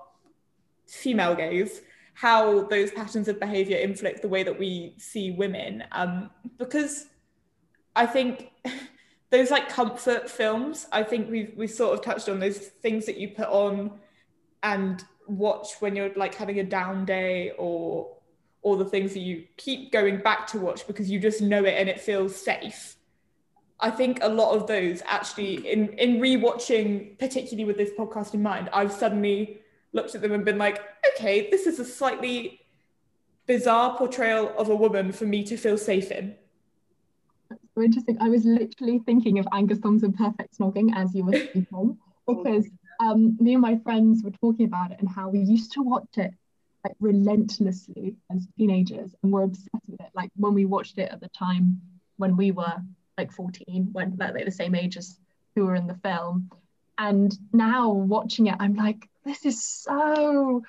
[0.86, 1.82] female gaze
[2.17, 7.06] how those patterns of behavior inflict the way that we see women um because
[7.95, 8.51] i think
[9.30, 13.17] those like comfort films i think we've we sort of touched on those things that
[13.17, 13.91] you put on
[14.63, 18.17] and watch when you're like having a down day or
[18.63, 21.75] or the things that you keep going back to watch because you just know it
[21.77, 22.95] and it feels safe.
[23.80, 28.41] I think a lot of those actually in in rewatching particularly with this podcast in
[28.41, 29.60] mind i've suddenly
[29.98, 30.80] looked at them and been like
[31.10, 32.62] okay this is a slightly
[33.46, 36.36] bizarre portrayal of a woman for me to feel safe in
[37.78, 38.18] so interesting.
[38.20, 42.68] I was literally thinking of Angus Thongs and Perfect Snogging as you were speaking because
[43.00, 46.18] um, me and my friends were talking about it and how we used to watch
[46.18, 46.32] it
[46.84, 50.10] like relentlessly as teenagers and we're obsessed with it.
[50.16, 51.80] Like when we watched it at the time
[52.18, 52.82] when we were
[53.18, 55.20] like 14, when like the same age as
[55.56, 56.50] who were in the film.
[56.98, 60.63] And now watching it, I'm like, this is so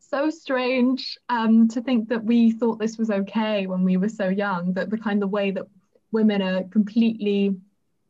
[0.00, 4.28] so strange um, to think that we thought this was okay when we were so
[4.28, 4.74] young.
[4.74, 5.66] That the kind of way that
[6.10, 7.56] women are completely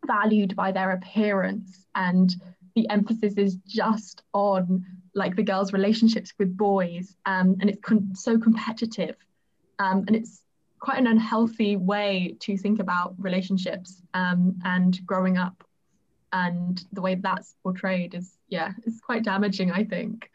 [0.05, 2.35] valued by their appearance and
[2.75, 8.15] the emphasis is just on like the girls relationships with boys um, and it's con-
[8.15, 9.15] so competitive
[9.79, 10.43] um, and it's
[10.81, 15.63] quite an unhealthy way to think about relationships um, and growing up
[16.33, 20.31] and the way that's portrayed is yeah it's quite damaging i think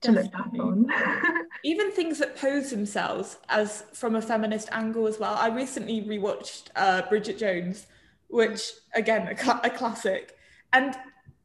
[0.00, 0.86] to look back on
[1.64, 5.34] even things that pose themselves as from a feminist angle as well.
[5.34, 7.86] I recently rewatched uh, Bridget Jones,
[8.28, 10.36] which again a, cl- a classic,
[10.72, 10.96] and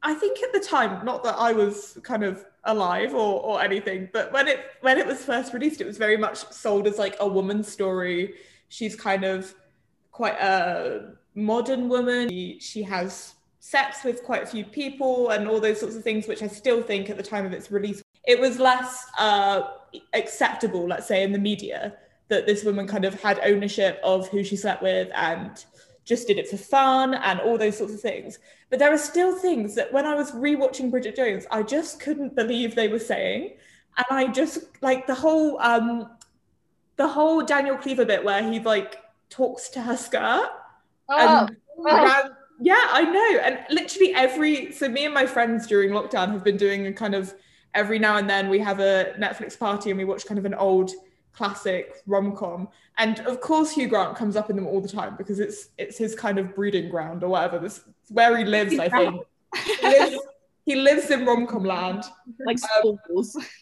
[0.03, 4.09] I think at the time, not that I was kind of alive or, or anything,
[4.11, 7.15] but when it when it was first released, it was very much sold as like
[7.19, 8.33] a woman's story.
[8.69, 9.53] She's kind of
[10.11, 12.29] quite a modern woman.
[12.29, 13.35] She, she has
[13.67, 16.81] sex with quite a few people and all those sorts of things, which I still
[16.81, 19.61] think at the time of its release it was less uh,
[20.13, 21.95] acceptable, let's say, in the media
[22.29, 25.65] that this woman kind of had ownership of who she slept with and
[26.05, 28.39] just did it for fun and all those sorts of things.
[28.69, 32.35] But there are still things that when I was rewatching Bridget Jones, I just couldn't
[32.35, 33.55] believe they were saying.
[33.97, 36.09] And I just like the whole um
[36.95, 38.97] the whole Daniel Cleaver bit where he like
[39.29, 40.49] talks to her skirt.
[41.09, 43.39] Oh, and around- yeah, I know.
[43.39, 47.13] And literally every so me and my friends during lockdown have been doing a kind
[47.13, 47.33] of
[47.73, 50.53] every now and then we have a Netflix party and we watch kind of an
[50.53, 50.91] old
[51.33, 52.67] classic rom-com.
[52.97, 55.97] And of course Hugh Grant comes up in them all the time because it's it's
[55.97, 57.59] his kind of breeding ground or whatever.
[57.59, 59.21] This where he lives I think.
[59.55, 60.17] He lives,
[60.65, 62.03] he lives in rom-com land.
[62.45, 62.99] Like Um,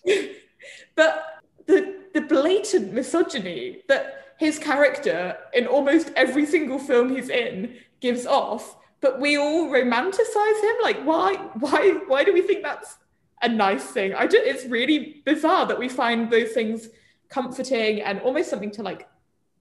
[0.96, 7.76] but the the blatant misogyny that his character in almost every single film he's in
[8.02, 10.76] gives off but we all romanticize him.
[10.82, 12.98] Like why why why do we think that's
[13.42, 14.14] a nice thing?
[14.14, 16.90] I just it's really bizarre that we find those things
[17.30, 19.08] comforting and almost something to like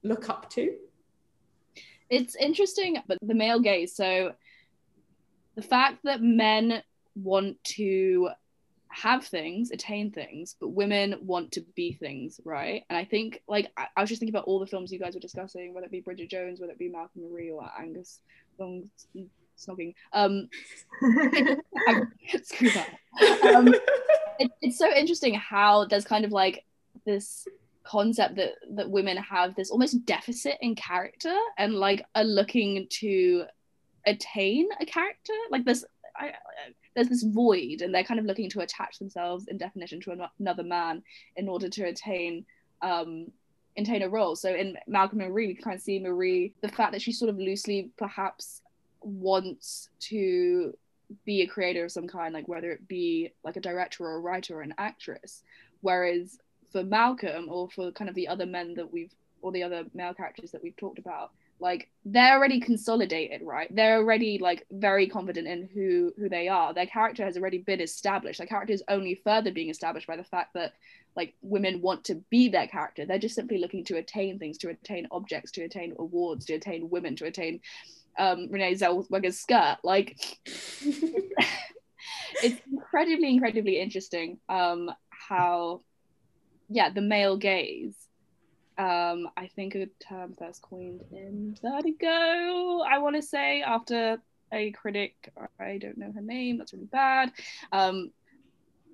[0.03, 0.75] look up to.
[2.09, 3.95] It's interesting but the male gaze.
[3.95, 4.33] So
[5.55, 6.83] the fact that men
[7.15, 8.29] want to
[8.95, 12.83] have things, attain things, but women want to be things, right?
[12.89, 15.15] And I think, like, I, I was just thinking about all the films you guys
[15.15, 18.21] were discussing, whether it be Bridget Jones, whether it be Malcolm Marie or Angus
[18.59, 18.89] Long
[19.57, 19.93] Snogging.
[20.13, 20.49] Um,
[22.43, 22.89] screw that.
[23.55, 23.73] Um,
[24.39, 26.65] it, it's so interesting how there's kind of like
[27.05, 27.47] this
[27.83, 33.45] concept that that women have this almost deficit in character and like are looking to
[34.07, 35.85] attain a character like this
[36.17, 36.31] I,
[36.95, 40.63] there's this void and they're kind of looking to attach themselves in definition to another
[40.63, 41.03] man
[41.35, 42.45] in order to attain
[42.81, 43.27] um
[43.77, 46.91] attain a role so in malcolm and marie we kind of see marie the fact
[46.91, 48.61] that she sort of loosely perhaps
[49.01, 50.73] wants to
[51.25, 54.19] be a creator of some kind like whether it be like a director or a
[54.19, 55.43] writer or an actress.
[55.81, 56.39] Whereas
[56.71, 60.13] for malcolm or for kind of the other men that we've or the other male
[60.13, 63.73] characters that we've talked about like they're already consolidated right?
[63.73, 66.73] They're already like very confident in who who they are.
[66.73, 68.39] Their character has already been established.
[68.39, 70.73] Their character is only further being established by the fact that
[71.15, 73.05] like women want to be their character.
[73.05, 76.89] They're just simply looking to attain things to attain objects to attain awards to attain
[76.89, 77.61] women to attain
[78.19, 79.77] um renee zellweger's skirt.
[79.83, 80.17] Like
[82.43, 85.81] it's incredibly incredibly interesting um how
[86.69, 87.95] yeah the male gaze
[88.77, 94.17] um, I think a term first coined in Vertigo, I want to say, after
[94.51, 97.31] a critic, I don't know her name, that's really bad,
[97.71, 98.11] um,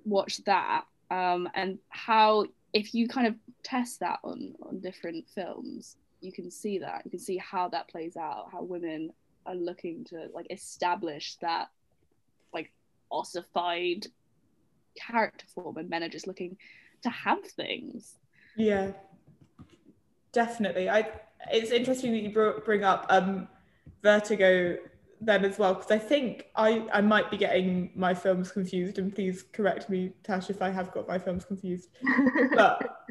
[0.05, 0.85] watched that.
[1.09, 6.51] Um, and how, if you kind of test that on, on different films, you can
[6.51, 7.01] see that.
[7.03, 9.11] You can see how that plays out, how women
[9.47, 11.69] are looking to like establish that
[12.53, 12.71] like
[13.11, 14.05] ossified
[14.95, 16.55] character form and men are just looking
[17.01, 18.19] to have things.
[18.55, 18.91] Yeah
[20.31, 20.89] definitely.
[20.89, 21.09] I
[21.51, 23.47] it's interesting that you bring up um,
[24.03, 24.77] Vertigo
[25.21, 29.13] then as well because I think I I might be getting my films confused and
[29.13, 31.89] please correct me Tash if I have got my films confused
[32.55, 33.05] but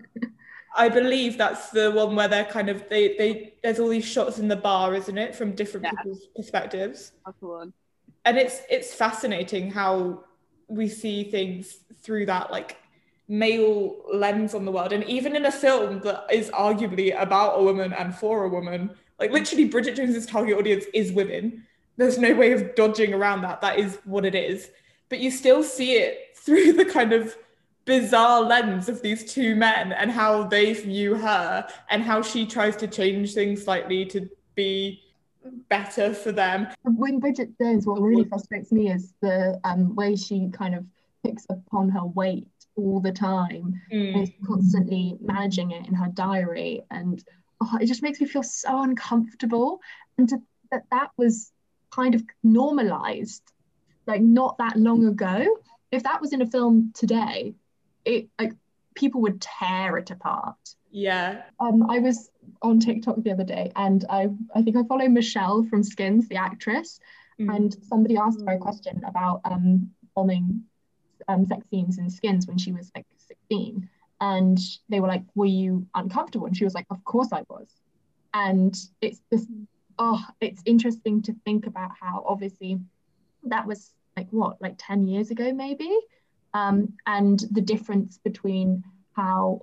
[0.77, 4.41] I believe that's the one where they're kind of they they there's all these shots
[4.41, 5.93] in the bar isn't it from different yeah.
[5.93, 7.73] people's perspectives that's the one
[8.25, 10.25] and it's it's fascinating how
[10.67, 12.77] we see things through that like
[13.31, 14.93] male lens on the world.
[14.93, 18.91] And even in a film that is arguably about a woman and for a woman
[19.21, 21.65] like literally bridget jones's target audience is women.
[21.97, 23.61] There's no way of dodging around that.
[23.61, 24.71] That is what it is.
[25.09, 27.37] But you still see it through the kind of
[27.85, 32.77] bizarre lens of these two men and how they view her and how she tries
[32.77, 35.03] to change things slightly to be
[35.69, 36.67] better for them.
[36.83, 40.85] When bridget jones what really frustrates me is the um, way she kind of
[41.25, 43.81] picks upon her weight all the time.
[43.93, 44.15] Mm.
[44.15, 46.83] and is constantly managing it in her diary.
[46.91, 47.23] And
[47.61, 49.81] oh, it just makes me feel so uncomfortable.
[50.19, 50.39] And to,
[50.71, 51.53] that that was
[51.91, 53.43] kind of normalized
[54.07, 55.47] like not that long ago.
[55.91, 57.55] If that was in a film today
[58.05, 58.53] it like
[58.95, 60.57] people would tear it apart.
[60.91, 61.43] Yeah.
[61.59, 62.31] Um i was
[62.63, 66.37] on tiktok the other day and i i think i follow michelle from skins the
[66.37, 67.01] actress.
[67.41, 67.57] Mm.
[67.57, 70.65] and somebody asked her a question about um bombing
[71.31, 73.89] um, sex scenes in Skins when she was like 16.
[74.21, 76.47] And they were like, Were you uncomfortable?
[76.47, 77.69] And she was like, Of course I was.
[78.35, 79.49] And it's just,
[79.99, 82.81] oh, it's interesting to think about how obviously
[83.45, 85.91] that was like what, like 10 years ago, maybe?
[86.53, 89.63] Um, and the difference between how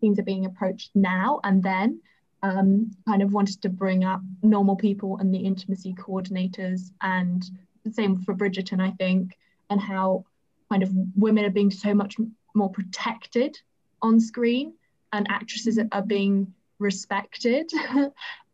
[0.00, 2.00] things are being approached now and then.
[2.42, 7.42] Um, kind of wanted to bring up normal people and the intimacy coordinators, and
[7.82, 9.36] the same for Bridgerton, I think,
[9.70, 10.26] and how
[10.70, 12.16] kind of women are being so much
[12.54, 13.58] more protected
[14.02, 14.72] on screen
[15.12, 17.70] and actresses are being respected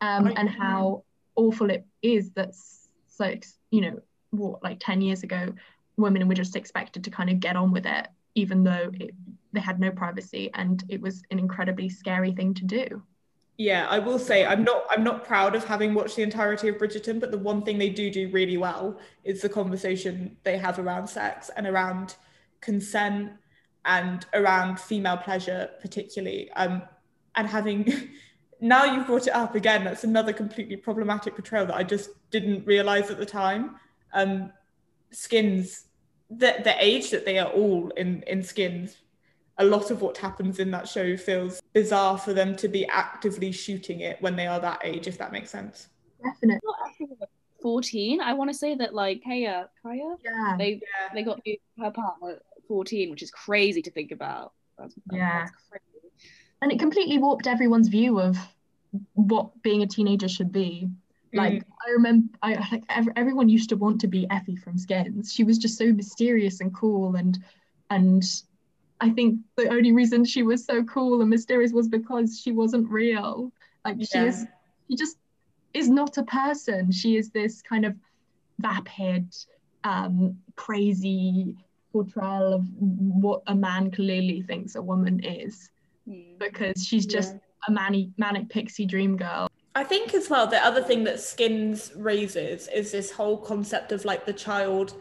[0.01, 1.05] um, and how
[1.37, 2.55] awful it is that
[3.09, 3.35] so
[3.71, 5.53] you know what like 10 years ago
[5.97, 9.15] women were just expected to kind of get on with it even though it,
[9.53, 13.03] they had no privacy and it was an incredibly scary thing to do
[13.59, 16.77] yeah i will say i'm not i'm not proud of having watched the entirety of
[16.77, 20.79] bridgerton but the one thing they do do really well is the conversation they have
[20.79, 22.17] around sex and around
[22.61, 23.33] consent
[23.85, 26.51] and around female pleasure particularly.
[26.53, 26.83] Um,
[27.35, 28.11] and having
[28.61, 32.67] now you've brought it up again that's another completely problematic portrayal that i just didn't
[32.67, 33.77] realize at the time.
[34.15, 34.53] Um,
[35.11, 35.87] skins
[36.31, 38.97] the, the age that they are all in in skins
[39.63, 43.53] a lot of what happens in that show feels bizarre for them to be actively
[43.53, 45.89] shooting it when they are that age, if that makes sense.
[46.23, 46.69] Definitely.
[47.63, 48.21] 14.
[48.21, 50.57] I want to say that like Kaya, Kaya, Yeah.
[50.59, 51.15] they Yeah.
[51.15, 51.41] they got
[51.79, 54.53] her partner at 14, which is crazy to think about.
[54.79, 55.45] That's, Yeah.
[55.45, 55.87] that's crazy.
[56.61, 58.37] and it completely warped everyone's view of
[59.15, 60.89] what being a teenager should be.
[61.33, 61.37] Mm.
[61.39, 65.33] Like I remember, I like ev- everyone used to want to be Effy from Skins.
[65.33, 67.39] She was just so mysterious and cool, and
[67.91, 68.23] and
[69.03, 72.89] I think the only reason she was so cool and mysterious was because she wasn't
[72.89, 73.53] real.
[73.85, 74.47] Like she is,
[74.89, 75.17] she just
[75.75, 76.93] is not a person.
[76.93, 77.97] She is this kind of
[78.61, 79.35] vapid,
[79.83, 81.57] um, crazy
[81.93, 85.69] portrayal of what a man clearly thinks a woman is
[86.07, 86.37] Hmm.
[86.39, 87.35] because she's just
[87.69, 89.49] a manic, manic pixie dream girl.
[89.75, 94.05] I think as well, the other thing that Skins raises is this whole concept of
[94.05, 94.95] like the child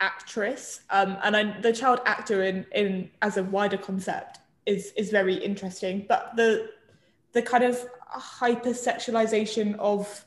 [0.00, 5.10] actress, um, and I, the child actor in in as a wider concept is is
[5.10, 6.06] very interesting.
[6.08, 6.70] But the
[7.32, 7.78] the kind of
[8.12, 10.24] hypersexualization of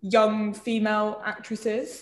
[0.00, 2.00] young female actresses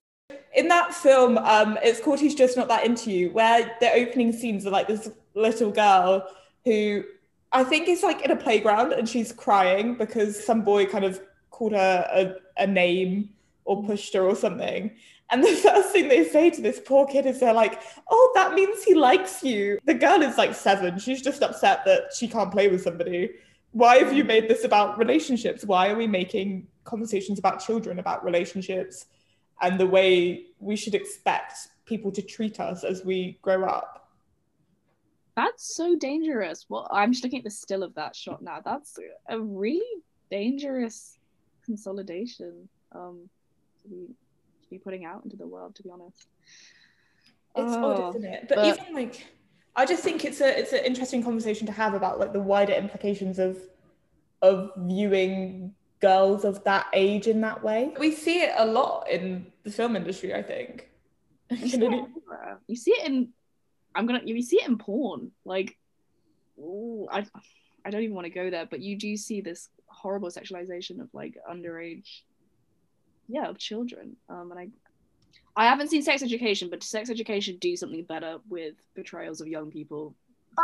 [0.55, 4.33] in that film, um, it's called He's Just Not That Into You, where the opening
[4.33, 6.27] scenes are like this little girl
[6.64, 7.05] who
[7.53, 11.20] I think is like in a playground and she's crying because some boy kind of
[11.51, 13.31] called her a, a name
[13.64, 14.93] or pushed her or something.
[15.31, 18.55] And the first thing they say to this poor kid is they're like, Oh, that
[18.55, 19.79] means he likes you.
[19.85, 20.99] The girl is like seven.
[20.99, 23.31] She's just upset that she can't play with somebody.
[23.72, 25.64] Why have you made this about relationships?
[25.64, 29.07] Why are we making conversations about children, about relationships,
[29.61, 31.55] and the way we should expect
[31.85, 34.12] people to treat us as we grow up?
[35.37, 36.66] That's so dangerous.
[36.68, 38.61] Well, I'm just looking at the still of that shot now.
[38.64, 38.97] That's
[39.29, 41.18] a really dangerous
[41.64, 43.29] consolidation um,
[43.83, 44.07] to be
[44.65, 45.75] to be putting out into the world.
[45.77, 46.27] To be honest,
[47.57, 48.47] It's Oh, odd, isn't it?
[48.49, 49.27] But, but- even like,
[49.77, 52.73] I just think it's a it's an interesting conversation to have about like the wider
[52.73, 53.59] implications of
[54.43, 57.93] of viewing girls of that age in that way.
[57.99, 60.91] We see it a lot in the film industry, I think.
[61.51, 62.05] you see it.
[62.69, 63.29] You see it in.
[63.95, 64.21] I'm gonna.
[64.25, 65.31] You see it in porn.
[65.45, 65.77] Like,
[66.59, 67.27] ooh, I,
[67.85, 71.09] I don't even want to go there, but you do see this horrible sexualization of
[71.12, 72.23] like underage,
[73.29, 74.16] yeah, of children.
[74.29, 74.68] Um, and I,
[75.57, 79.70] I haven't seen Sex Education, but Sex Education do something better with portrayals of young
[79.70, 80.14] people?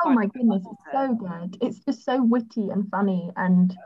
[0.05, 1.57] Oh my goodness, it's so good.
[1.61, 3.77] It's just so witty and funny, and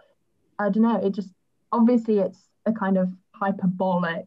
[0.59, 1.31] I don't know, it just
[1.73, 4.27] obviously it's a kind of hyperbolic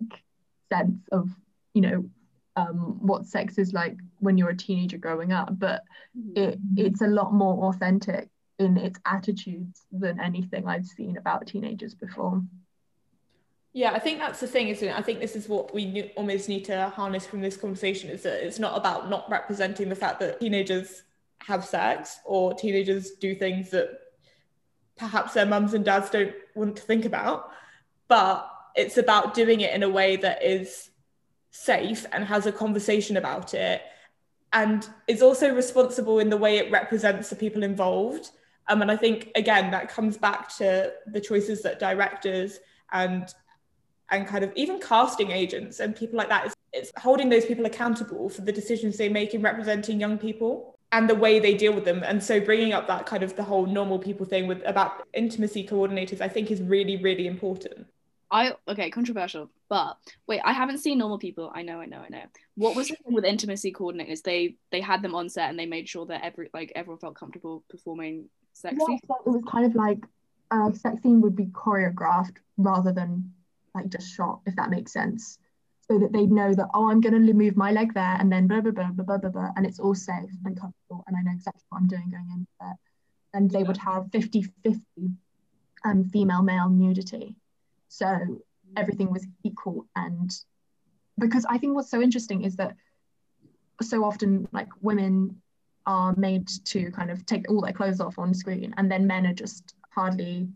[0.70, 1.30] sense of,
[1.74, 2.10] you know,
[2.56, 5.84] um, what sex is like when you're a teenager growing up, but
[6.36, 11.94] it it's a lot more authentic in its attitudes than anything I've seen about teenagers
[11.94, 12.42] before.
[13.78, 14.98] Yeah, I think that's the thing, isn't it?
[14.98, 18.44] I think this is what we almost need to harness from this conversation is that
[18.44, 21.04] it's not about not representing the fact that teenagers
[21.42, 23.90] have sex or teenagers do things that
[24.96, 27.52] perhaps their mums and dads don't want to think about,
[28.08, 30.90] but it's about doing it in a way that is
[31.52, 33.84] safe and has a conversation about it
[34.54, 38.32] and is also responsible in the way it represents the people involved.
[38.70, 42.58] Um, and I think, again, that comes back to the choices that directors
[42.92, 43.32] and
[44.12, 47.66] and kind of even casting agents and people like that it's, it's holding those people
[47.66, 51.74] accountable for the decisions they make in representing young people and the way they deal
[51.74, 54.62] with them and so bringing up that kind of the whole normal people thing with
[54.66, 57.88] about intimacy coordinators i think is really really important
[58.30, 59.98] I okay, controversial, but
[60.28, 61.52] wait, I haven't seen normal people.
[61.54, 62.24] I know, I know, I know.
[62.56, 64.22] What was the thing with intimacy coordinators?
[64.22, 67.16] They they had them on set and they made sure that every like everyone felt
[67.16, 68.80] comfortable performing sexy.
[68.80, 70.00] Yeah, so it was kind of like
[70.52, 73.32] a sex scene would be choreographed rather than
[73.78, 75.40] like just shot, if that makes sense.
[75.90, 78.48] So that they'd know that, oh, I'm going to move my leg there and then
[78.48, 81.22] blah, blah, blah, blah, blah, blah, blah, and it's all safe and comfortable and I
[81.22, 82.76] know exactly what I'm doing going into there.
[83.34, 84.82] And they would have 50 50
[85.86, 87.36] um, female male nudity.
[87.88, 88.42] So
[88.76, 89.88] everything was equal.
[89.96, 90.32] And
[91.18, 92.76] because I think what's so interesting is that
[93.82, 95.42] so often, like women
[95.86, 99.26] are made to kind of take all their clothes off on screen and then men
[99.26, 100.50] are just hardly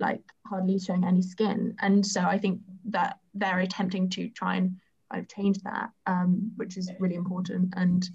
[0.00, 1.76] like hardly showing any skin.
[1.80, 4.76] And so i think that they're attempting to try and
[5.10, 8.08] kind of change that um, which is really important and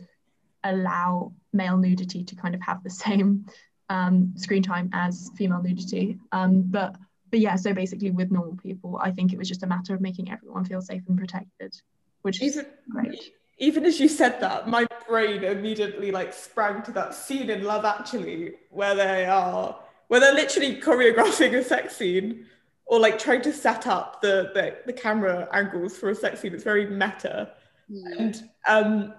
[0.63, 3.45] allow male nudity to kind of have the same
[3.89, 6.17] um, screen time as female nudity.
[6.31, 6.95] Um, but
[7.33, 9.99] but yeah so basically with normal people i think it was just a matter of
[10.01, 11.73] making everyone feel safe and protected
[12.21, 13.33] which is great.
[13.57, 17.85] even as you said that my brain immediately like sprang to that scene in love
[17.85, 22.45] actually where they are where they're literally choreographing a sex scene
[22.85, 26.53] or like trying to set up the, the, the camera angles for a sex scene.
[26.53, 27.51] It's very meta.
[27.89, 28.07] Hmm.
[28.19, 29.13] And um,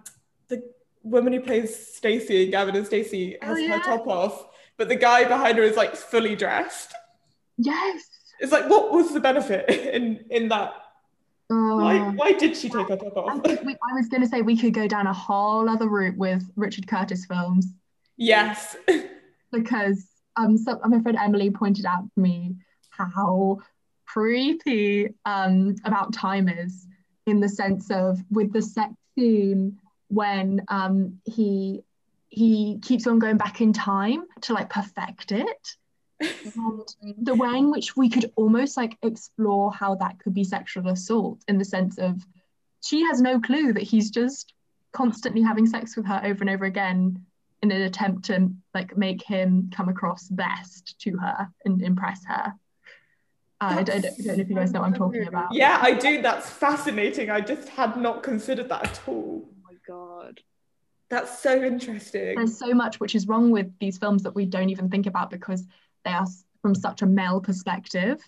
[0.49, 0.63] the
[1.03, 3.79] woman who plays Stacey, Gavin and Stacey, has Oh, yeah.
[3.79, 6.93] her top off, but the guy behind her is like fully dressed.
[7.57, 8.03] Yes.
[8.41, 10.75] It's like, what was the benefit in in that?
[11.49, 13.43] Why Uh, why did she take her top off?
[13.45, 16.17] think we, I was going to say we could go down a whole other route
[16.17, 17.67] with Richard Curtis films
[18.17, 18.77] yes.
[19.53, 20.07] because
[20.37, 22.57] um, so, my friend Emily pointed out to me
[22.91, 23.59] how
[24.07, 26.87] creepy um, About Time is
[27.27, 29.79] in the sense of with the sex scene
[30.09, 31.83] when um, he
[32.29, 35.77] he keeps on going back in time to like perfect it.
[36.21, 36.83] And
[37.19, 41.43] the way in which we could almost like explore how that could be sexual assault
[41.49, 42.25] in the sense of
[42.83, 44.53] she has no clue that he's just
[44.93, 47.25] constantly having sex with her over and over again
[47.65, 52.53] in an attempt to like make him come across best to her and impress her.
[53.61, 55.53] Uh, I, don't, I don't know if you guys know what I'm talking about.
[55.53, 56.21] Yeah, I do.
[56.21, 57.31] That's fascinating.
[57.31, 59.49] I just had not considered that at all.
[59.49, 60.41] Oh my god.
[61.09, 62.37] That's so interesting.
[62.37, 65.31] There's so much which is wrong with these films that we don't even think about
[65.31, 65.65] because
[66.05, 66.27] they are
[66.61, 68.21] from such a male perspective.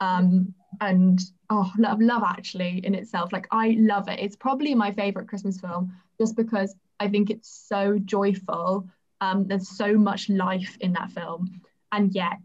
[0.00, 1.20] Um, and
[1.50, 3.32] oh, love, love actually in itself.
[3.32, 4.20] Like I love it.
[4.20, 8.88] It's probably my favorite Christmas film just because I think it's so joyful.
[9.20, 11.60] Um, there's so much life in that film,
[11.92, 12.38] and yet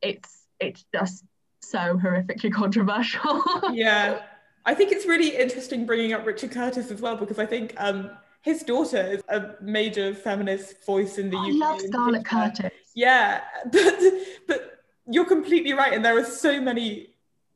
[0.00, 1.24] it's it's just
[1.60, 3.42] so horrifically controversial.
[3.72, 4.22] yeah
[4.66, 8.10] i think it's really interesting bringing up richard curtis as well because i think um
[8.42, 12.24] his daughter is a major feminist voice in the I UK love Scarlett.
[12.24, 12.72] Curtis.
[12.94, 14.00] yeah but
[14.48, 14.78] but
[15.08, 17.08] you're completely right and there are so many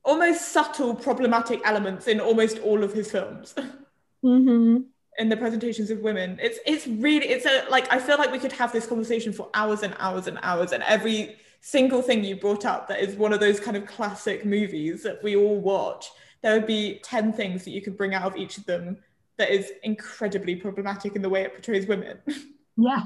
[0.05, 3.55] almost subtle problematic elements in almost all of his films
[4.25, 4.79] Mm-hmm.
[5.19, 8.39] In the presentations of women it's it's really it's a like i feel like we
[8.39, 12.37] could have this conversation for hours and hours and hours and every single thing you
[12.37, 16.11] brought up that is one of those kind of classic movies that we all watch
[16.43, 18.99] there would be 10 things that you could bring out of each of them
[19.37, 22.19] that is incredibly problematic in the way it portrays women.
[22.79, 23.05] Yeah,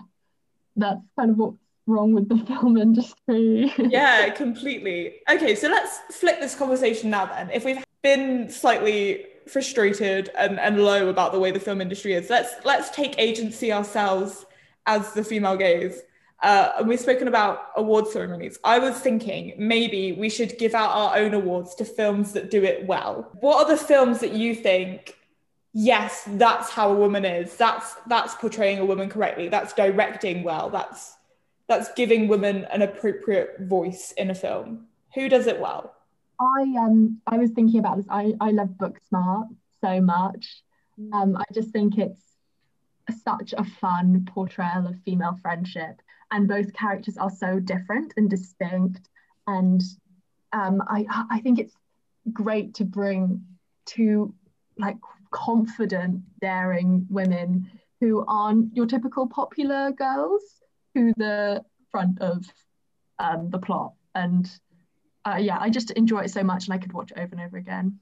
[0.74, 1.56] that's kind of what's
[1.86, 3.72] wrong with the film industry.
[3.78, 5.20] yeah completely.
[5.30, 7.50] Okay so let's flip this conversation now then.
[7.50, 12.30] If we've been slightly frustrated and, and low about the way the film industry is
[12.30, 14.46] let's let's take agency ourselves
[14.86, 16.02] as the female gaze
[16.42, 20.90] uh, and we've spoken about award ceremonies i was thinking maybe we should give out
[20.90, 24.54] our own awards to films that do it well what are the films that you
[24.54, 25.16] think
[25.72, 30.70] yes that's how a woman is that's that's portraying a woman correctly that's directing well
[30.70, 31.16] that's
[31.70, 34.86] that's giving women an appropriate voice in a film.
[35.14, 35.94] Who does it well?
[36.40, 38.06] I um I was thinking about this.
[38.08, 39.48] I I love Booksmart
[39.80, 40.62] so much.
[41.12, 42.20] Um, I just think it's
[43.24, 49.08] such a fun portrayal of female friendship, and both characters are so different and distinct.
[49.46, 49.82] And
[50.52, 51.74] um, I I think it's
[52.32, 53.44] great to bring
[53.86, 54.34] two
[54.78, 54.96] like
[55.30, 57.70] confident, daring women
[58.00, 60.42] who aren't your typical popular girls
[60.96, 62.44] to the front of
[63.18, 63.92] um, the plot.
[64.14, 64.50] And
[65.24, 67.40] uh, yeah, I just enjoy it so much, and I could watch it over and
[67.40, 67.98] over again.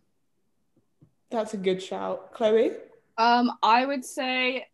[1.31, 2.33] That's a good shout.
[2.33, 2.73] Chloe?
[3.19, 4.67] Um, I would say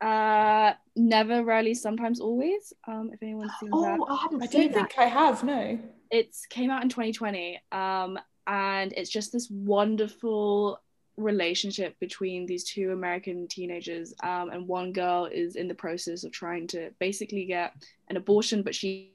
[0.00, 2.72] uh never, rarely, sometimes, always.
[2.88, 3.98] Um, if anyone's seen that.
[4.00, 4.92] Oh, I hadn't I seen don't that.
[4.92, 5.78] think I have, no.
[6.10, 10.78] it's came out in 2020 um and it's just this wonderful
[11.16, 16.32] relationship between these two american teenagers um and one girl is in the process of
[16.32, 17.72] trying to basically get
[18.08, 19.11] an abortion but she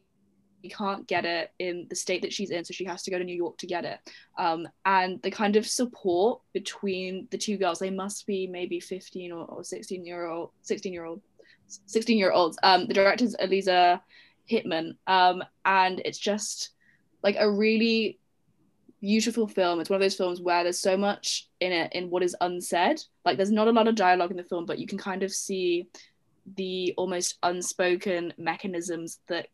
[0.68, 3.24] can't get it in the state that she's in so she has to go to
[3.24, 4.00] new york to get it
[4.38, 9.32] um and the kind of support between the two girls they must be maybe 15
[9.32, 11.22] or, or 16 year old 16 year old
[11.86, 14.02] 16 year olds um the director's eliza
[14.50, 16.72] hittman um and it's just
[17.24, 18.20] like a really
[19.02, 19.80] beautiful film.
[19.80, 23.02] It's one of those films where there's so much in it in what is unsaid.
[23.26, 25.32] Like there's not a lot of dialogue in the film, but you can kind of
[25.32, 25.88] see
[26.56, 29.48] the almost unspoken mechanisms that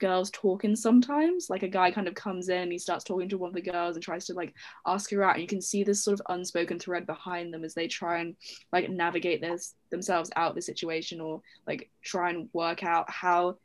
[0.00, 1.48] girls talking sometimes.
[1.48, 3.94] Like a guy kind of comes in, he starts talking to one of the girls
[3.94, 4.54] and tries to like
[4.86, 7.74] ask her out, and you can see this sort of unspoken thread behind them as
[7.74, 8.34] they try and
[8.72, 13.56] like navigate this themselves out of the situation or like try and work out how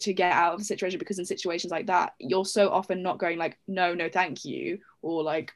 [0.00, 3.18] to get out of the situation because in situations like that you're so often not
[3.18, 5.52] going like no no thank you or like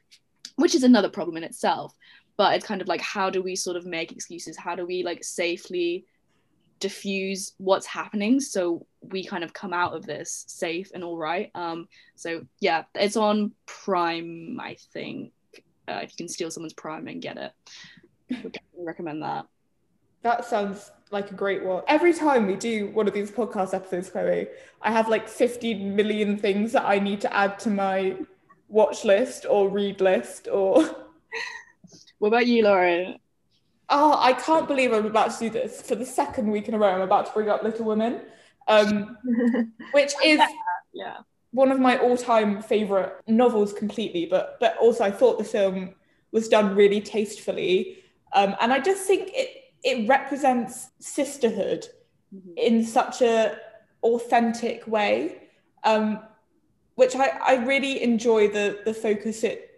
[0.55, 1.93] which is another problem in itself
[2.37, 5.03] but it's kind of like how do we sort of make excuses how do we
[5.03, 6.05] like safely
[6.79, 11.51] diffuse what's happening so we kind of come out of this safe and all right.
[11.55, 15.31] Um so yeah it's on prime i think.
[15.87, 17.51] Uh, if you can steal someone's prime and get it
[18.29, 19.45] would definitely recommend that.
[20.21, 21.83] That sounds like a great one.
[21.87, 24.47] Every time we do one of these podcast episodes, Chloe,
[24.81, 28.17] I have like 15 million things that I need to add to my
[28.67, 30.83] watch list or read list or
[32.19, 33.17] what about you lauren
[33.89, 36.77] Oh, I can't believe I'm about to do this for the second week in a
[36.77, 36.89] row.
[36.89, 38.21] I'm about to bring up Little Women,
[38.67, 39.17] um,
[39.91, 40.39] which is
[40.93, 41.17] Yeah.
[41.51, 45.95] one of my all-time favorite novels completely but but also i thought the film
[46.31, 47.97] was done really tastefully
[48.33, 49.49] um, and i just think it
[49.83, 51.87] it represents sisterhood
[52.31, 52.53] Mhm.
[52.57, 53.57] in such a
[54.03, 55.41] authentic way
[55.83, 56.19] um,
[56.95, 59.68] which I, I really enjoy the the focus it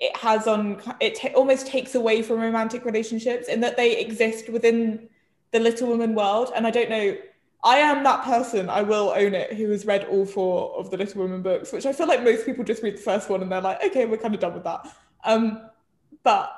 [0.00, 4.48] it has on it ta- almost takes away from romantic relationships in that they exist
[4.48, 5.08] within
[5.52, 7.16] the little woman world and i don't know
[7.62, 10.96] I am that person, I will own it, who has read all four of the
[10.96, 13.52] Little Women books, which I feel like most people just read the first one and
[13.52, 14.86] they're like, okay, we're kind of done with that.
[15.24, 15.68] Um,
[16.22, 16.50] but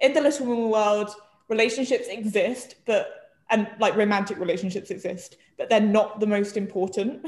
[0.00, 1.10] in the Little Women world,
[1.48, 7.26] relationships exist, but and like romantic relationships exist, but they're not the most important,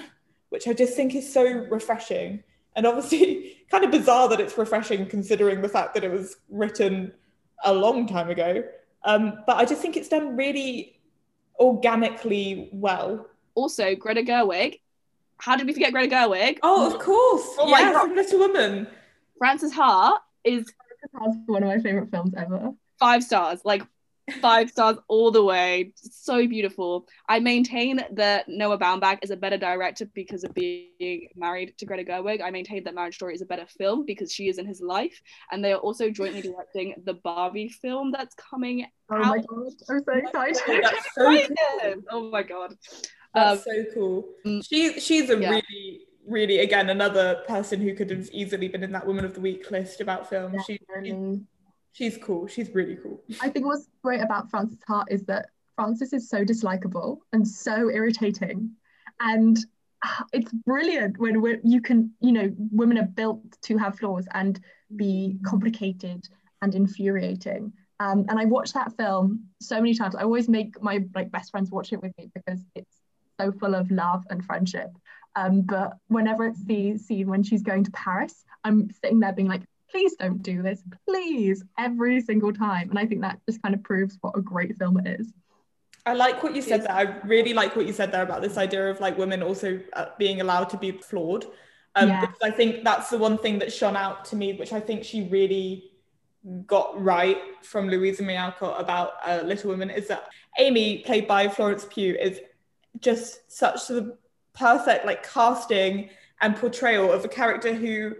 [0.49, 2.43] which I just think is so refreshing.
[2.77, 7.13] And obviously, kind of bizarre that it's refreshing considering the fact that it was written
[7.65, 8.65] a long time ago.
[9.05, 10.99] Um, but I just think it's done really
[11.59, 13.27] organically well.
[13.55, 14.81] Also, Greta Gerwig.
[15.39, 16.59] How did we forget Greta Gerwig?
[16.63, 17.47] Oh, of course.
[17.59, 18.13] Oh my yes, God.
[18.15, 18.87] Little Woman.
[19.39, 20.73] Frances Ha is
[21.13, 22.73] That's one of my favorite films ever.
[22.99, 23.83] five stars, like
[24.41, 25.93] five stars all the way.
[25.97, 27.07] So beautiful.
[27.29, 32.05] I maintain that Noah Baumbach is a better director because of being married to Greta
[32.05, 32.43] Gerwig.
[32.43, 35.21] I maintain that Marriage Story is a better film because she is in his life,
[35.51, 38.89] and they are also jointly directing the Barbie film that's coming out.
[39.11, 40.83] Oh my god, I'm so excited.
[40.83, 41.39] That's so
[41.83, 41.95] cool.
[42.11, 42.75] Oh my god.
[43.35, 44.29] That's Um, so cool.
[44.47, 45.51] mm, She she's a yeah.
[45.51, 49.41] really really again another person who could have easily been in that Woman of the
[49.41, 50.53] Week list about film.
[50.67, 51.41] She, she Definitely.
[51.99, 52.47] She's cool.
[52.47, 53.21] She's really cool.
[53.41, 57.91] I think what's great about Frances Ha is that Frances is so dislikable and so
[57.91, 58.71] irritating.
[59.19, 59.59] And
[60.05, 64.29] ah, it's brilliant when we you can, you know, women are built to have flaws
[64.33, 64.61] and
[64.95, 66.29] be complicated
[66.63, 67.73] and infuriating.
[67.99, 70.15] Um, and I watched that film so many times.
[70.15, 72.97] I always make my like best friends watch it with me because it's
[73.41, 74.91] so full of love and friendship.
[75.35, 79.49] Um, but whenever it's the scene when she's going to Paris, I'm sitting there being
[79.49, 82.91] like, please don't do this, please, every single time.
[82.91, 85.33] And I think that just kind of proves what a great film it is.
[86.07, 86.87] I like what you said Yes.
[86.87, 86.97] there.
[86.97, 90.07] I really like what you said there about this idea of like women also uh,
[90.19, 91.45] being allowed to be flawed.
[91.95, 92.21] Um, Yeah.
[92.23, 95.05] Because I think that's the one thing that shone out to me, which I think
[95.05, 95.91] she really
[96.67, 100.29] got right from Louisa May Alcott about uh, Little Women, is that
[100.59, 102.41] Amy, played by Florence Pugh, is
[103.01, 104.17] just such the
[104.55, 106.11] perfect like casting
[106.41, 108.15] and portrayal of a character who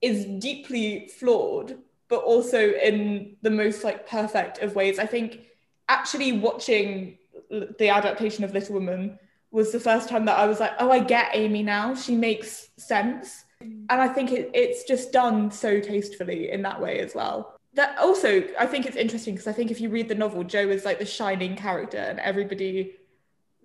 [0.00, 1.76] is deeply flawed,
[2.08, 4.98] but also in the most like perfect of ways.
[4.98, 5.40] I think
[5.88, 7.18] actually watching
[7.50, 9.18] the adaptation of Little Woman
[9.50, 11.94] was the first time that I was like, oh, I get Amy now.
[11.94, 13.44] She makes sense.
[13.60, 17.58] And I think it, it's just done so tastefully in that way as well.
[17.74, 20.68] That also, I think it's interesting because I think if you read the novel, Jo
[20.68, 22.94] is like the shining character and everybody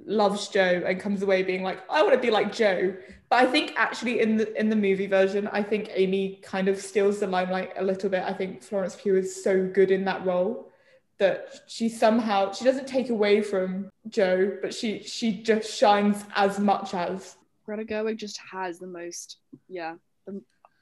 [0.05, 2.95] loves Jo and comes away being like, I want to be like Jo.
[3.33, 6.77] But I think actually in the in the movie version, I think Amy kind of
[6.77, 8.21] steals the limelight a little bit.
[8.21, 10.69] I think Florence Pugh is so good in that role
[11.17, 16.59] that she somehow she doesn't take away from Jo, but she she just shines as
[16.59, 17.37] much as.
[17.65, 19.95] Greta Gerwig just has the most, yeah,
[20.27, 20.39] the,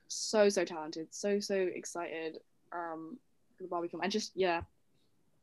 [0.09, 2.39] so so talented, so so excited
[2.73, 3.17] um
[3.55, 4.59] for the Barbie film, and just yeah,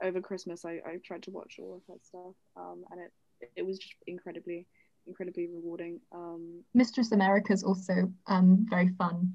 [0.03, 3.63] over Christmas I, I tried to watch all of that stuff, um, and it it
[3.63, 4.67] was just incredibly
[5.09, 6.01] incredibly rewarding.
[6.13, 9.35] Um, Mistress America is also um, very fun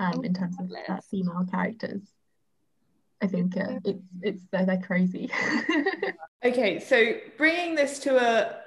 [0.00, 2.02] um, Oh, in terms of uh, female characters.
[3.22, 5.30] I think uh, it's it's they're, they're crazy.
[6.44, 8.58] Okay, so bringing this to a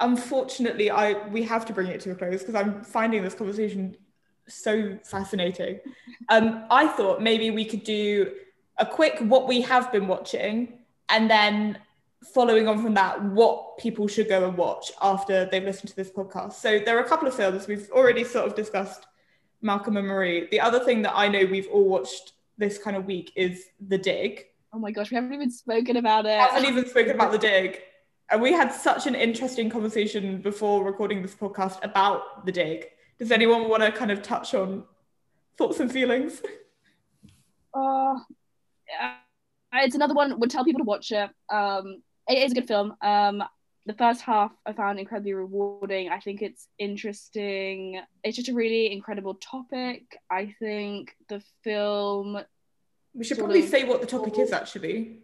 [0.00, 3.96] unfortunately I we have to bring it to a close because I'm finding this conversation
[4.48, 5.78] so fascinating.
[6.30, 8.32] Um, I thought maybe we could do
[8.78, 11.78] a quick what we have been watching and then
[12.34, 16.10] following on from that, what people should go and watch after they've listened to this
[16.10, 16.54] podcast.
[16.54, 19.06] So there are a couple of films we've already sort of discussed
[19.62, 20.48] Malcolm and Marie.
[20.50, 23.98] The other thing that I know we've all watched this kind of week is The
[23.98, 24.44] Dig.
[24.72, 26.38] oh my gosh, we haven't even spoken about it.
[26.38, 27.80] haven't even spoken about the dig.
[28.30, 32.86] And we had such an interesting conversation before recording this podcast about the dig.
[33.18, 34.84] Does anyone want to kind of touch on
[35.56, 36.42] thoughts and feelings?
[37.74, 38.20] Oh,
[38.90, 39.14] yeah.
[39.84, 40.38] it's another one.
[40.40, 41.30] Would tell people to watch it.
[41.50, 42.96] Um, it is a good film.
[43.02, 43.42] Um,
[43.86, 46.08] the first half I found incredibly rewarding.
[46.08, 48.00] I think it's interesting.
[48.24, 50.18] It's just a really incredible topic.
[50.30, 52.38] I think the film
[53.14, 55.20] We should probably of- say what the topic is actually.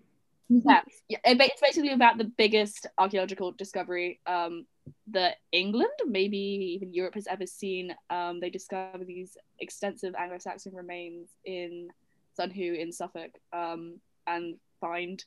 [0.48, 4.66] yeah, yeah, it's basically about the biggest archaeological discovery um,
[5.08, 6.36] that England, maybe
[6.76, 7.94] even Europe, has ever seen.
[8.10, 11.88] Um, they discover these extensive Anglo-Saxon remains in
[12.34, 15.24] Sutton Hoo in Suffolk um, and find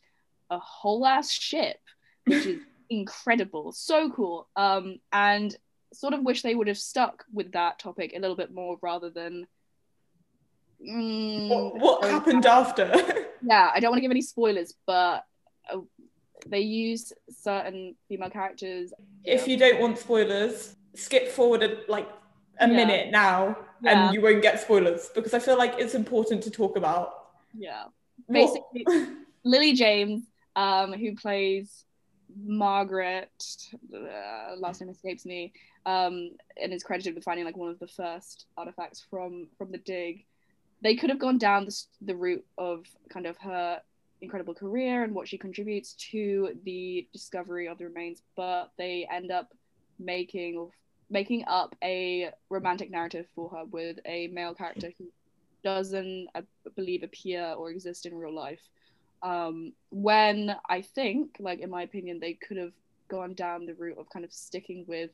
[0.50, 1.78] a whole ass ship,
[2.26, 4.48] which is incredible, so cool.
[4.56, 5.56] Um, and
[5.94, 9.10] sort of wish they would have stuck with that topic a little bit more rather
[9.10, 9.48] than.
[10.86, 12.92] Mm, What, what happened after?
[13.42, 15.26] yeah, I don't want to give any spoilers, but
[15.72, 15.78] uh,
[16.48, 18.94] they use certain female characters.
[19.24, 22.08] if you don't want spoilers, skip forward a, like
[22.60, 22.76] a Yeah.
[22.76, 24.06] minute now, Yeah.
[24.06, 27.30] and you won't get spoilers because I feel like it's important to talk about.
[27.58, 27.86] yeah,
[28.30, 28.86] Basically-
[29.44, 30.24] Lily James,
[30.56, 31.86] um, who plays
[32.44, 33.32] Margaret,
[33.94, 35.54] uh, last name escapes me,
[35.86, 36.32] um,
[36.62, 40.26] and is credited with finding like one of the first artifacts from from the dig.
[40.82, 43.82] They could have gone down the, the route of kind of her
[44.22, 49.32] incredible career and what she contributes to the discovery of the remains, but they end
[49.32, 49.54] up
[50.00, 50.70] making
[51.10, 55.06] making up a romantic narrative for her with a male character who
[55.64, 56.42] doesn't, I
[56.76, 58.62] believe, appear or exist in real life.
[59.24, 62.74] Um, when I think, like in my opinion, they could have
[63.08, 65.12] gone down the route of kind of sticking with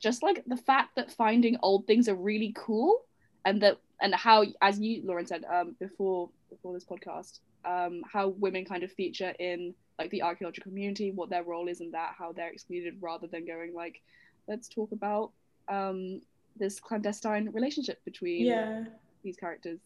[0.00, 3.02] just like the fact that finding old things are really cool,
[3.44, 8.28] and that and how, as you Lauren said um, before before this podcast, um, how
[8.28, 12.14] women kind of feature in like the archaeological community, what their role is in that,
[12.18, 14.02] how they're excluded, rather than going like,
[14.48, 15.30] let's talk about
[15.68, 16.20] um,
[16.56, 18.84] this clandestine relationship between yeah,
[19.22, 19.78] these characters.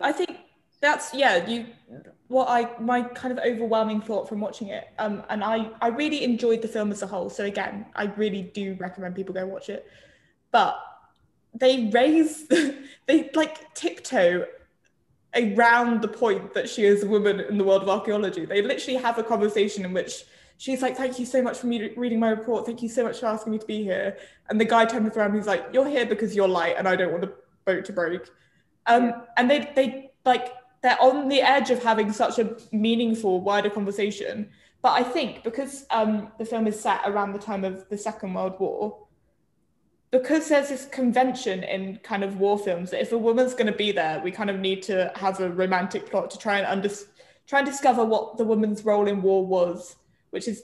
[0.00, 0.38] I think
[0.80, 1.46] that's yeah.
[1.46, 1.66] You
[2.28, 4.88] what I my kind of overwhelming thought from watching it.
[4.98, 7.30] Um, and I I really enjoyed the film as a whole.
[7.30, 9.86] So again, I really do recommend people go watch it.
[10.50, 10.78] But
[11.54, 12.46] they raise
[13.06, 14.46] they like tiptoe
[15.34, 18.44] around the point that she is a woman in the world of archaeology.
[18.44, 20.24] They literally have a conversation in which
[20.58, 22.66] she's like, "Thank you so much for me reading my report.
[22.66, 24.16] Thank you so much for asking me to be here."
[24.48, 26.96] And the guy turns around, and he's like, "You're here because you're light, and I
[26.96, 28.22] don't want the boat to break."
[28.86, 30.52] Um, and they they like
[30.86, 34.48] they're on the edge of having such a meaningful, wider conversation.
[34.82, 38.34] But I think because um, the film is set around the time of the Second
[38.34, 38.98] World War,
[40.12, 43.72] because there's this convention in kind of war films that if a woman's going to
[43.76, 46.88] be there, we kind of need to have a romantic plot to try and under,
[47.48, 49.96] try and discover what the woman's role in war was,
[50.30, 50.62] which is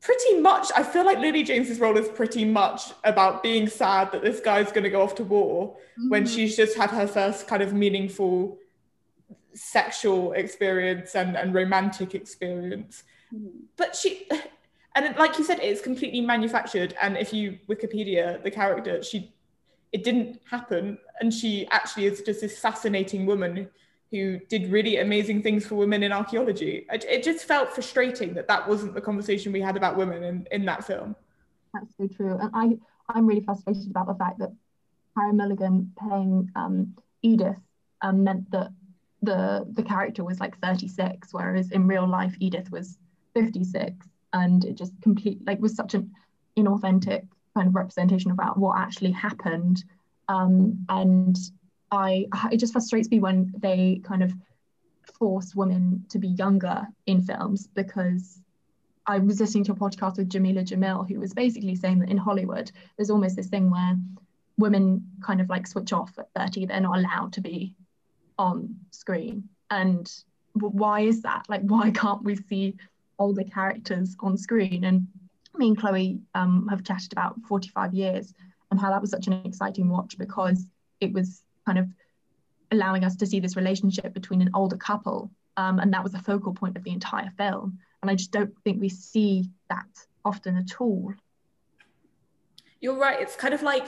[0.00, 0.72] pretty much.
[0.76, 4.72] I feel like Lily James's role is pretty much about being sad that this guy's
[4.72, 5.76] going to go off to war
[6.08, 6.34] when Mhm.
[6.34, 8.58] she's just had her first kind of meaningful
[9.54, 13.04] sexual experience and, and romantic experience.
[13.32, 13.50] Mhm.
[13.76, 14.28] but she
[14.94, 16.94] and like you said it's completely manufactured.
[17.00, 19.34] And if you wikipedia the character she
[19.94, 20.98] it didn't happen.
[21.20, 23.68] And she actually is just this fascinating woman
[24.10, 26.84] who did really amazing things for women in archaeology.
[26.92, 30.48] It, it just felt frustrating that that wasn't the conversation we had about women in,
[30.50, 31.14] in that film.
[31.72, 32.36] That's so true.
[32.40, 32.76] And I,
[33.08, 34.52] I'm really frustrated about the fact that
[35.16, 37.56] Carey Mulligan playing um, Edith
[38.02, 38.72] um, meant that
[39.24, 42.98] the the character was like 36, whereas in real life Edith was
[43.34, 46.10] 56, and it just complete like was such an
[46.56, 49.84] inauthentic kind of representation about what actually happened.
[50.28, 51.36] Um, and
[51.90, 54.32] I, it just frustrates me when they kind of
[55.18, 58.40] force women to be younger in films because
[59.06, 62.16] I was listening to a podcast with Jameela Jamil, who was basically saying that in
[62.16, 63.96] Hollywood, there's almost this thing where
[64.56, 67.74] women kind of like switch off at 30, they're not allowed to be
[68.38, 69.48] on screen.
[69.70, 70.10] And
[70.54, 71.44] why is that?
[71.48, 72.76] Like, why can't we see
[73.18, 74.84] older characters on screen?
[74.84, 75.06] And
[75.56, 78.34] me and Chloe um, have chatted about 45 years
[78.70, 80.66] and how that was such an exciting watch because
[81.00, 81.88] it was kind of
[82.70, 85.30] allowing us to see this relationship between an older couple.
[85.56, 87.78] Um, and that was the focal point of the entire film.
[88.02, 89.86] And I just don't think we see that
[90.24, 91.14] often at all.
[92.80, 93.20] You're right.
[93.20, 93.86] It's kind of like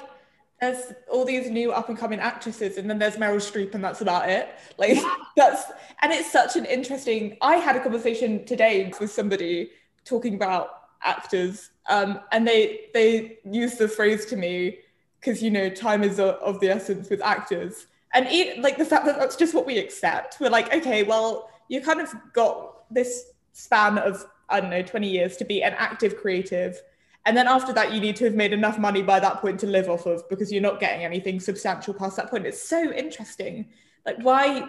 [0.61, 4.01] there's all these new up and coming actresses, and then there's Meryl Streep, and that's
[4.01, 4.49] about it.
[4.79, 4.99] Like
[5.37, 5.65] that's
[6.03, 7.37] and it's such an interesting.
[7.41, 9.71] I had a conversation today with somebody
[10.05, 10.71] talking about
[11.03, 14.79] actors, um, and they they used the phrase to me
[15.21, 19.05] because you know time is of the essence with actors, and it, like the fact
[19.05, 20.39] that that's just what we accept.
[20.41, 25.09] We're like, okay, well, you kind of got this span of I don't know 20
[25.09, 26.81] years to be an active creative
[27.27, 29.67] and then after that, you need to have made enough money by that point to
[29.67, 32.47] live off of because you're not getting anything substantial past that point.
[32.47, 33.67] It's so interesting.
[34.07, 34.69] Like, why,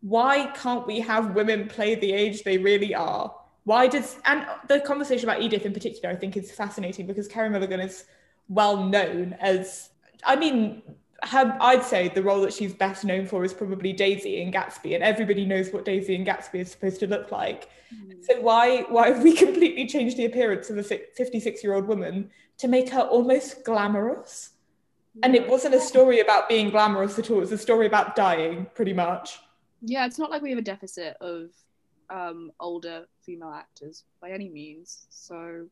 [0.00, 3.34] why can't we have women play the age they really are?
[3.64, 7.50] Why does and the conversation about Edith in particular, I think, is fascinating because Carey
[7.50, 8.04] Mulligan is
[8.48, 9.90] well known as.
[10.22, 10.82] I mean,
[11.22, 14.94] her, I'd say the role that she's best known for is probably Daisy in Gatsby,
[14.94, 17.68] and everybody knows what Daisy in Gatsby is supposed to look like.
[18.22, 22.30] So why why have we completely changed the appearance of a 56 year old woman
[22.58, 24.50] to make her almost glamorous?
[25.22, 27.38] And it wasn't a story about being glamorous at all.
[27.38, 29.40] It was a story about dying, pretty much.
[29.82, 31.50] yeah, it's not like we have a deficit of
[32.10, 35.06] um, older female actors by any means.
[35.10, 35.66] So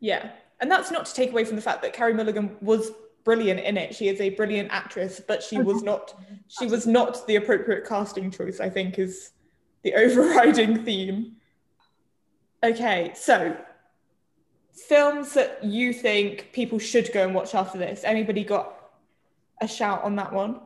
[0.00, 0.30] Yeah,
[0.60, 2.92] and that's not to take away from the fact that Carey Mulligan was
[3.26, 3.94] brilliant in it.
[3.94, 6.14] She is a brilliant actress, but she was not
[6.48, 9.32] she was not the appropriate casting choice, I think is
[9.82, 11.32] the overriding theme.
[12.64, 13.56] Okay, so
[14.88, 18.02] films that you think people should go and watch after this.
[18.04, 18.72] Anybody got
[19.60, 20.60] a shout on that one?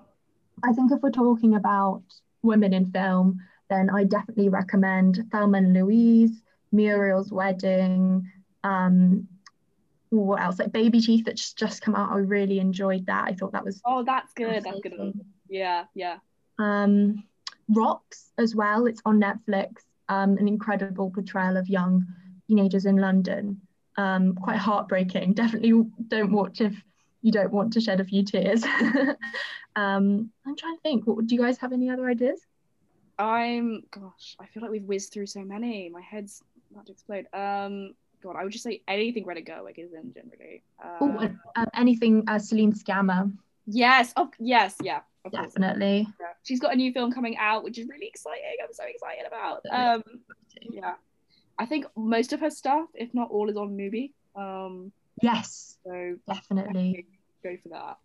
[0.63, 2.03] I think if we're talking about
[2.43, 3.41] women in film,
[3.71, 6.43] then I definitely recommend Thelma and Louise,
[6.73, 8.31] Muriel's Wedding,
[8.65, 9.29] um,
[10.11, 10.59] what else?
[10.59, 12.11] Like Baby Teeth that's just come out.
[12.13, 13.25] I really enjoyed that.
[13.29, 14.65] I thought that was oh, that's good.
[14.65, 15.21] That's good.
[15.49, 16.19] Yeah, yeah.
[16.59, 17.25] Um,
[17.69, 18.87] Rocks as well.
[18.87, 19.83] It's on Netflix.
[20.09, 22.05] Um, an incredible portrayal of young
[22.49, 23.61] teenagers in London.
[23.97, 25.33] Um, quite heartbreaking.
[25.35, 26.75] Definitely don't watch if
[27.23, 28.65] you don't want to shed a few tears.
[29.77, 31.07] um, I'm trying to think.
[31.07, 32.41] What do you guys have any other ideas?
[33.19, 35.91] I'm gosh, I feel like we've whizzed through so many.
[35.91, 36.43] My head's
[36.73, 37.27] about to explode.
[37.35, 40.63] Um, God, I would just say anything Greta Gerwig is in generally.
[40.83, 43.33] Oh, Uh, and, uh, anything uh, Celine Sciamma,
[43.67, 46.07] yes, oh yes, yeah, of definitely.
[46.21, 46.27] Yeah.
[46.43, 48.43] She's got a new film coming out, which is really exciting.
[48.63, 49.63] I'm so excited about.
[49.71, 50.03] Um,
[50.71, 50.95] yeah,
[51.59, 54.13] I think most of her stuff, if not all, is on Mubi.
[54.37, 54.93] Um,
[55.23, 57.05] Yes, so definitely.
[57.43, 57.99] go for that.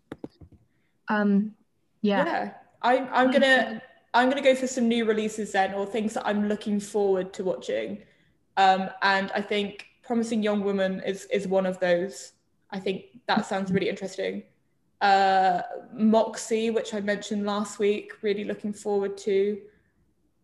[1.08, 1.54] Um,
[2.02, 2.24] yeah.
[2.24, 2.50] Yeah.
[2.82, 3.80] I'm I'm gonna
[4.12, 7.44] I'm gonna go for some new releases then or things that I'm looking forward to
[7.44, 8.02] watching.
[8.58, 12.32] Um, and I think Promising Young Woman is is one of those.
[12.70, 14.44] I think that sounds really interesting.
[15.00, 19.60] Uh, Moxie, which I mentioned last week, really looking forward to.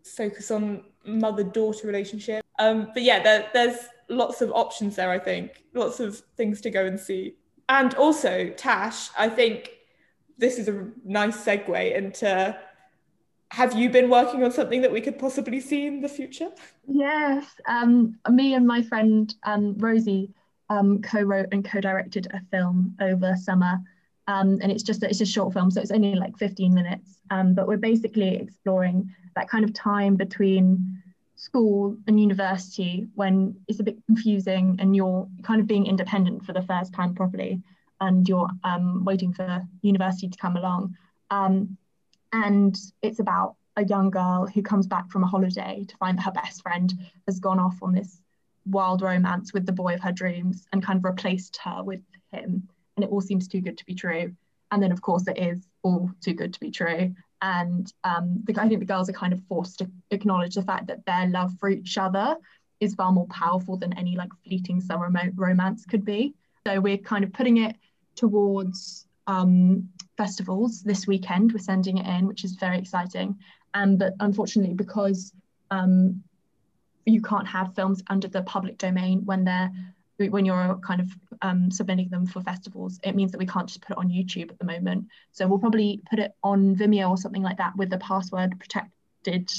[0.05, 2.45] Focus on mother-daughter relationship.
[2.59, 5.11] Um, but yeah, there, there's lots of options there.
[5.11, 7.37] I think lots of things to go and see.
[7.69, 9.71] And also, Tash, I think
[10.39, 12.59] this is a nice segue into
[13.53, 16.49] have you been working on something that we could possibly see in the future?
[16.89, 20.31] Yes, um, me and my friend um, Rosie
[20.71, 23.79] um, co-wrote and co-directed a film over summer,
[24.27, 27.21] um, and it's just it's a short film, so it's only like 15 minutes.
[27.31, 31.03] Um, but we're basically exploring that kind of time between
[31.37, 36.55] school and university when it's a bit confusing and you're kind of being independent for
[36.55, 37.61] the first time properly,
[38.01, 40.97] and you're um, waiting for university to come along.
[41.31, 41.77] Um,
[42.33, 46.25] and it's about a young girl who comes back from a holiday to find that
[46.25, 46.93] her best friend
[47.27, 48.21] has gone off on this
[48.67, 52.03] wild romance with the boy of her dreams and kind of replaced her with
[52.33, 52.69] him.
[52.97, 54.35] And it all seems too good to be true.
[54.71, 57.15] And then, of course, it is all too good to be true.
[57.41, 60.87] And um, the, I think the girls are kind of forced to acknowledge the fact
[60.87, 62.37] that their love for each other
[62.81, 66.35] is far more powerful than any like fleeting summer romance could be.
[66.67, 67.77] So we're kind of putting it
[68.15, 69.89] towards um,
[70.23, 71.53] festivals this weekend.
[71.53, 73.37] We're sending it in, which is very exciting.
[73.75, 75.33] And but unfortunately, because
[75.73, 76.23] um,
[77.05, 79.71] you can't have films under the public domain when they're
[80.19, 81.09] when you're kind of
[81.41, 84.51] um, submitting them for festivals, it means that we can't just put it on YouTube
[84.51, 85.07] at the moment.
[85.33, 89.51] So we'll probably put it on Vimeo or something like that with the password protected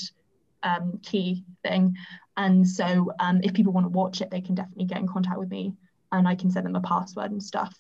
[0.62, 1.98] um, key thing.
[2.38, 5.38] And so um, if people want to watch it, they can definitely get in contact
[5.38, 5.74] with me
[6.14, 7.76] and I can send them a password and stuff.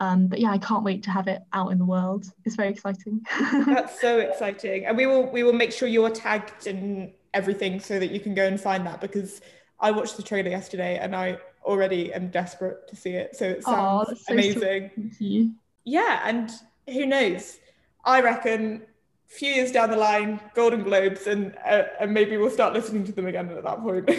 [0.00, 2.26] Um, but yeah, I can't wait to have it out in the world.
[2.44, 3.24] It's very exciting.
[3.66, 4.86] That's so exciting.
[4.86, 8.34] And we will we will make sure you're tagged in everything so that you can
[8.34, 9.40] go and find that because
[9.80, 13.36] I watched the trailer yesterday and I already am desperate to see it.
[13.36, 15.50] So it sounds that's so amazing.
[15.84, 16.50] Yeah, and
[16.88, 17.58] who knows?
[18.04, 18.82] I reckon
[19.30, 23.04] a few years down the line, Golden Globes, and uh, and maybe we'll start listening
[23.04, 24.10] to them again at that point.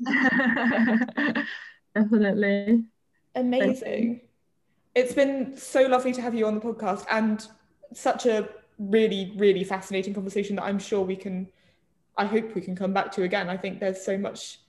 [1.94, 2.84] Definitely.
[3.34, 4.27] Amazing.
[4.94, 7.46] It's been so lovely to have you on the podcast and
[7.92, 11.48] such a really, really fascinating conversation that I'm sure we can,
[12.16, 13.48] I hope we can come back to again.
[13.48, 14.60] I think there's so much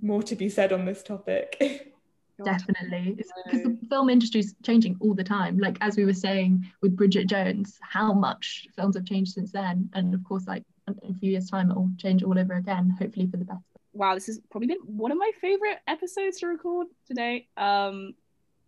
[0.00, 1.92] more to be said on this topic.
[2.44, 3.16] Definitely.
[3.16, 5.58] Because the film industry is changing all the time.
[5.58, 9.90] Like as we were saying with Bridget Jones, how much films have changed since then.
[9.94, 13.26] And of course, like in a few years' time, it'll change all over again, hopefully
[13.26, 13.64] for the best.
[13.92, 17.48] wow, this has probably been one of my favorite episodes to record today.
[17.56, 18.14] Um,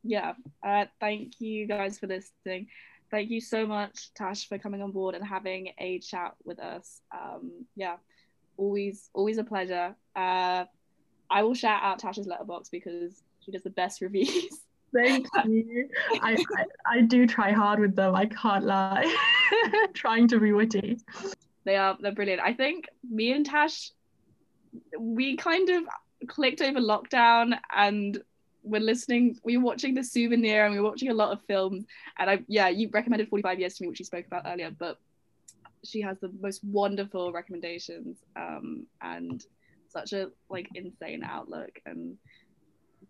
[0.03, 2.69] yeah, uh, thank you guys for listening.
[3.11, 7.01] Thank you so much, Tash, for coming on board and having a chat with us.
[7.13, 7.97] Um, yeah,
[8.57, 9.97] always, always a pleasure.
[10.15, 10.65] Uh,
[11.29, 14.61] I will shout out Tash's Letterboxd because she does the best reviews.
[14.93, 15.89] Thank you.
[16.21, 19.17] I, I, I do try hard with them, I can't lie.
[19.95, 20.99] Trying to be witty.
[21.65, 22.43] They are they're brilliant.
[22.43, 23.91] I think me and Tash,
[24.99, 25.85] we kind of
[26.27, 28.21] clicked over lockdown and
[28.63, 31.85] we're listening, we were watching the souvenir and we were watching a lot of films.
[32.19, 34.99] And I yeah, you recommended 45 years to me, which you spoke about earlier, but
[35.85, 38.19] she has the most wonderful recommendations.
[38.37, 39.45] Um, and
[39.91, 42.17] such a like insane outlook and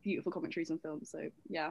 [0.02, 1.10] beautiful commentaries on films.
[1.10, 1.70] So yeah.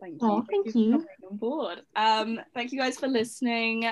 [0.00, 0.28] Thank you.
[0.28, 0.90] Oh, thank for you.
[0.90, 1.82] coming on board.
[1.96, 3.88] Um, thank you guys for listening.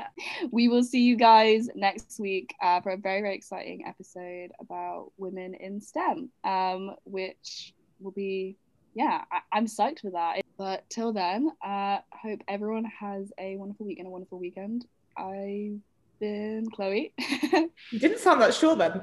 [0.51, 5.13] We will see you guys next week uh, for a very, very exciting episode about
[5.17, 7.73] women in STEM, um, which
[8.03, 8.57] will be,
[8.95, 10.43] yeah, I- I'm psyched for that.
[10.59, 14.87] But till then, uh, hope everyone has a wonderful week and a wonderful weekend.
[15.17, 15.79] I've
[16.21, 17.13] been Chloe.
[17.91, 19.03] You didn't sound that sure then.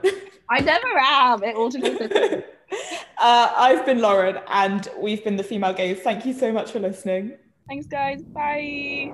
[0.49, 1.43] I never am.
[1.43, 2.43] It all together.
[3.19, 5.99] uh, I've been Lauren, and we've been the Female Gaze.
[6.01, 7.33] Thank you so much for listening.
[7.67, 8.23] Thanks, guys.
[8.23, 9.13] Bye.